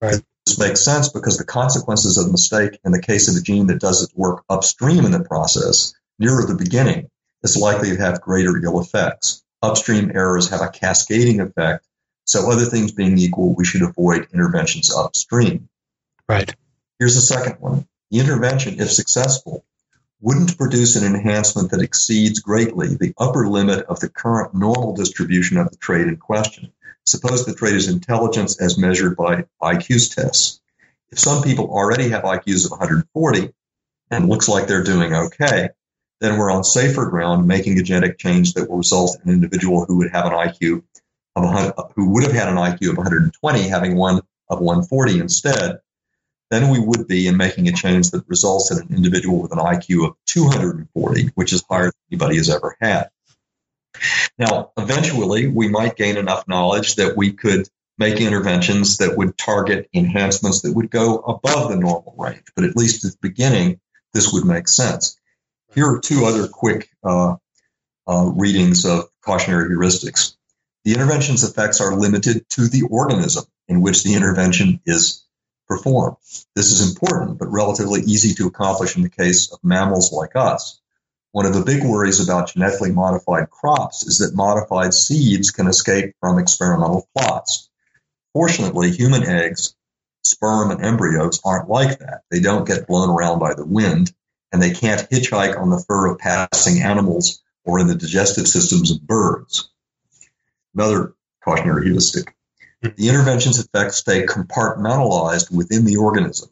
[0.03, 0.21] Right.
[0.45, 3.67] This makes sense because the consequences of a mistake in the case of a gene
[3.69, 7.11] that does its work upstream in the process, nearer the beginning,
[7.43, 9.43] is likely to have greater ill effects.
[9.63, 11.85] Upstream errors have a cascading effect,
[12.25, 15.69] so other things being equal, we should avoid interventions upstream.
[16.29, 16.55] Right.
[16.99, 17.89] Here's the second one.
[18.11, 19.65] The intervention, if successful,
[20.21, 25.57] wouldn't produce an enhancement that exceeds greatly the upper limit of the current normal distribution
[25.59, 26.73] of the trait in question.
[27.07, 30.61] Suppose the trait is intelligence as measured by IQ's tests.
[31.11, 33.55] If some people already have IQs of 140
[34.11, 35.71] and looks like they're doing okay,
[36.21, 39.85] then we're on safer ground making a genetic change that will result in an individual
[39.85, 40.83] who would have an IQ
[41.37, 45.81] of who would have had an IQ of 120 having one of 140 instead,
[46.51, 49.59] then we would be in making a change that results in an individual with an
[49.59, 53.11] IQ of 240, which is higher than anybody has ever had.
[54.39, 57.69] Now, eventually, we might gain enough knowledge that we could
[57.99, 62.45] make interventions that would target enhancements that would go above the normal range.
[62.55, 63.81] But at least at the beginning,
[64.15, 65.18] this would make sense.
[65.75, 67.37] Here are two other quick uh,
[68.07, 70.37] uh, readings of cautionary heuristics.
[70.85, 75.25] The intervention's effects are limited to the organism in which the intervention is
[75.69, 76.17] performed.
[76.57, 80.81] This is important, but relatively easy to accomplish in the case of mammals like us.
[81.33, 86.15] One of the big worries about genetically modified crops is that modified seeds can escape
[86.21, 87.69] from experimental plots.
[88.33, 89.75] Fortunately, human eggs,
[90.25, 92.23] sperm, and embryos aren't like that.
[92.31, 94.13] They don't get blown around by the wind,
[94.53, 98.91] and they can't hitchhike on the fur of passing animals or in the digestive systems
[98.91, 99.69] of birds.
[100.75, 101.15] Another
[101.45, 102.35] cautionary heuristic.
[102.81, 106.51] The intervention's effects stay compartmentalized within the organism.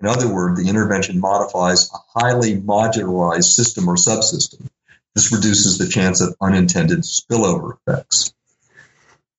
[0.00, 4.68] In other words, the intervention modifies a highly modularized system or subsystem.
[5.14, 8.32] This reduces the chance of unintended spillover effects.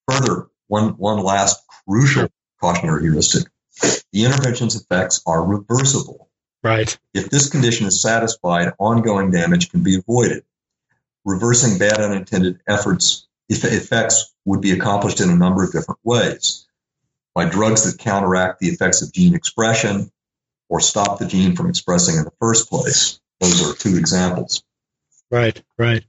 [0.10, 2.30] Further, one, one last crucial
[2.60, 3.48] cautionary heuristic.
[4.12, 6.29] The intervention's effects are reversible.
[6.64, 6.98] Right.
[7.14, 10.44] If this condition is satisfied, ongoing damage can be avoided.
[11.26, 16.68] Reversing bad unintended efforts effects would be accomplished in a number of different ways
[17.34, 20.12] by drugs that counteract the effects of gene expression
[20.68, 23.20] or stop the gene from expressing in the first place.
[23.40, 24.64] Those are two examples.
[25.32, 26.04] Right, right.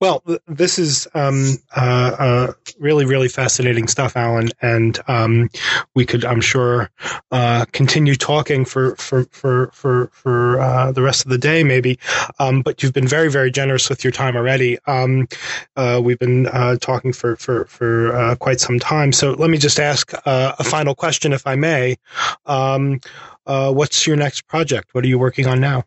[0.00, 5.50] Well, this is um, uh, uh, really, really fascinating stuff, Allen, and um,
[5.94, 6.90] we could, I'm sure,
[7.30, 11.96] uh, continue talking for for for for for uh, the rest of the day, maybe.
[12.40, 14.78] Um, but you've been very, very generous with your time already.
[14.88, 15.28] Um,
[15.76, 19.78] uh, we've been uh, talking for for for quite some time, so let me just
[19.78, 21.98] ask a final question, if I may.
[22.46, 23.00] Um,
[23.46, 24.92] what's your next project?
[24.92, 25.84] What are you working on now?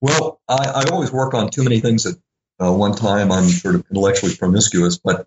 [0.00, 2.16] Well, I, I, always work on too many things at
[2.60, 3.32] uh, one time.
[3.32, 5.26] I'm sort of intellectually promiscuous, but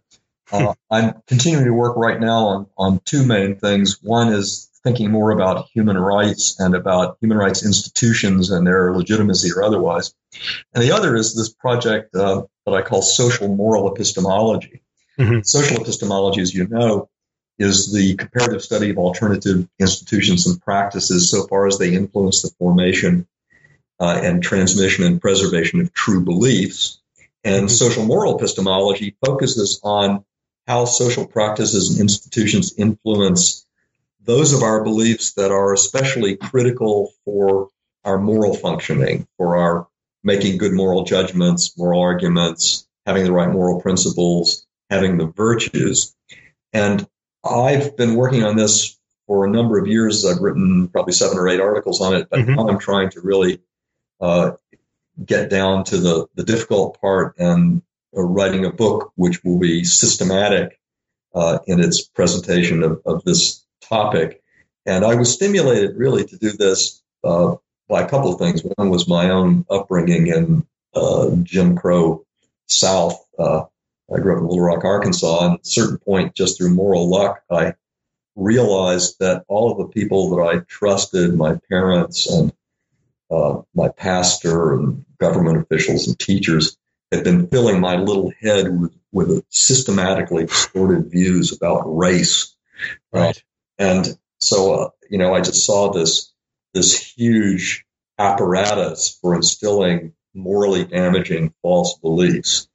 [0.51, 0.71] uh, hmm.
[0.89, 3.99] I'm continuing to work right now on, on two main things.
[4.01, 9.49] One is thinking more about human rights and about human rights institutions and their legitimacy
[9.55, 10.13] or otherwise.
[10.73, 14.81] And the other is this project uh, that I call social moral epistemology.
[15.19, 15.41] Mm-hmm.
[15.41, 17.09] Social epistemology, as you know,
[17.57, 22.51] is the comparative study of alternative institutions and practices so far as they influence the
[22.57, 23.27] formation
[23.99, 27.01] uh, and transmission and preservation of true beliefs.
[27.43, 27.67] And mm-hmm.
[27.67, 30.23] social moral epistemology focuses on
[30.67, 33.65] how social practices and institutions influence
[34.21, 37.69] those of our beliefs that are especially critical for
[38.03, 39.87] our moral functioning, for our
[40.23, 46.15] making good moral judgments, moral arguments, having the right moral principles, having the virtues.
[46.73, 47.07] And
[47.43, 50.25] I've been working on this for a number of years.
[50.25, 52.55] I've written probably seven or eight articles on it, but mm-hmm.
[52.55, 53.61] now I'm trying to really
[54.21, 54.51] uh,
[55.23, 57.81] get down to the, the difficult part and
[58.15, 60.79] uh, writing a book which will be systematic
[61.35, 64.41] uh, in its presentation of, of, this topic.
[64.85, 67.55] And I was stimulated really to do this uh,
[67.87, 68.63] by a couple of things.
[68.75, 70.65] One was my own upbringing in
[70.95, 72.25] uh, Jim Crow
[72.65, 73.23] South.
[73.37, 73.65] Uh,
[74.13, 77.09] I grew up in Little Rock, Arkansas, and at a certain point, just through moral
[77.09, 77.75] luck, I
[78.35, 82.51] realized that all of the people that I trusted, my parents and
[83.31, 86.77] uh, my pastor and government officials and teachers,
[87.11, 92.55] had been filling my little head with, with systematically distorted views about race.
[93.11, 93.37] Right.
[93.37, 96.31] Uh, and so, uh, you know, I just saw this
[96.73, 97.85] this huge
[98.19, 102.67] apparatus for instilling morally damaging false beliefs.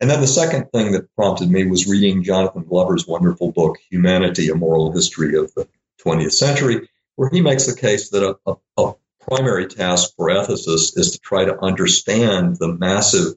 [0.00, 4.48] And then the second thing that prompted me was reading Jonathan Glover's wonderful book, Humanity,
[4.50, 5.66] A Moral History of the
[6.04, 8.94] 20th Century, where he makes the case that a, a, a
[9.28, 13.34] primary task for ethicists is to try to understand the massive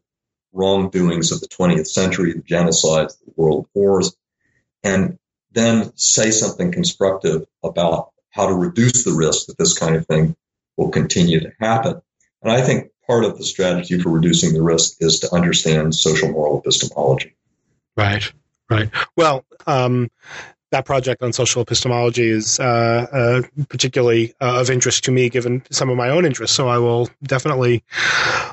[0.54, 4.16] wrongdoings of the 20th century, the genocides, the world wars,
[4.84, 5.18] and
[5.52, 10.36] then say something constructive about how to reduce the risk that this kind of thing
[10.78, 12.02] will continue to happen.
[12.42, 16.32] And I think part of the strategy for reducing the risk is to understand social
[16.32, 17.36] moral epistemology.
[17.98, 18.32] Right,
[18.70, 18.90] right.
[19.18, 20.10] Well, um,
[20.72, 25.64] that project on social epistemology is uh, uh, particularly uh, of interest to me, given
[25.70, 26.56] some of my own interests.
[26.56, 27.84] So I will definitely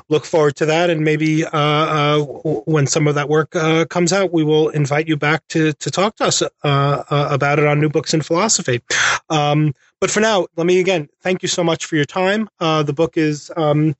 [0.09, 2.19] look forward to that, and maybe uh, uh,
[2.65, 5.91] when some of that work uh, comes out, we will invite you back to to
[5.91, 8.81] talk to us about it on New Books in Philosophy.
[9.29, 12.49] Um, but for now, let me again thank you so much for your time.
[12.59, 13.95] the book is um,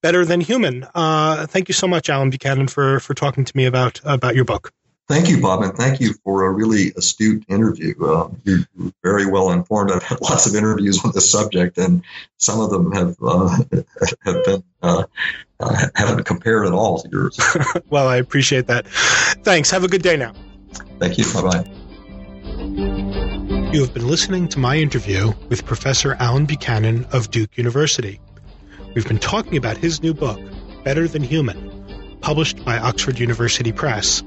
[0.00, 0.86] better than human.
[0.94, 4.72] thank you so much, Allen Buchanan, for for talking to me about about your book.
[5.06, 7.94] Thank you, Bob, and thank you for a really astute interview.
[8.02, 8.60] Uh, you're
[9.02, 9.90] very well informed.
[9.92, 12.02] I've had lots of interviews on this subject, and
[12.38, 13.48] some of them have uh,
[14.24, 15.04] have been uh,
[15.60, 17.38] uh, haven't compared at all to yours.
[17.90, 18.88] well, I appreciate that.
[18.88, 19.70] Thanks.
[19.70, 20.32] Have a good day now.
[20.98, 21.24] Thank you.
[21.34, 21.64] Bye bye.
[23.74, 28.20] You have been listening to my interview with Professor Allen Buchanan of Duke University.
[28.94, 30.40] We've been talking about his new book,
[30.82, 34.22] Better Than Human, published by Oxford University Press.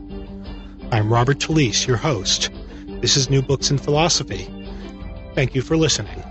[0.89, 2.49] I'm Robert Talisse, your host.
[3.01, 4.47] This is New Books in Philosophy.
[5.35, 6.23] Thank you for listening.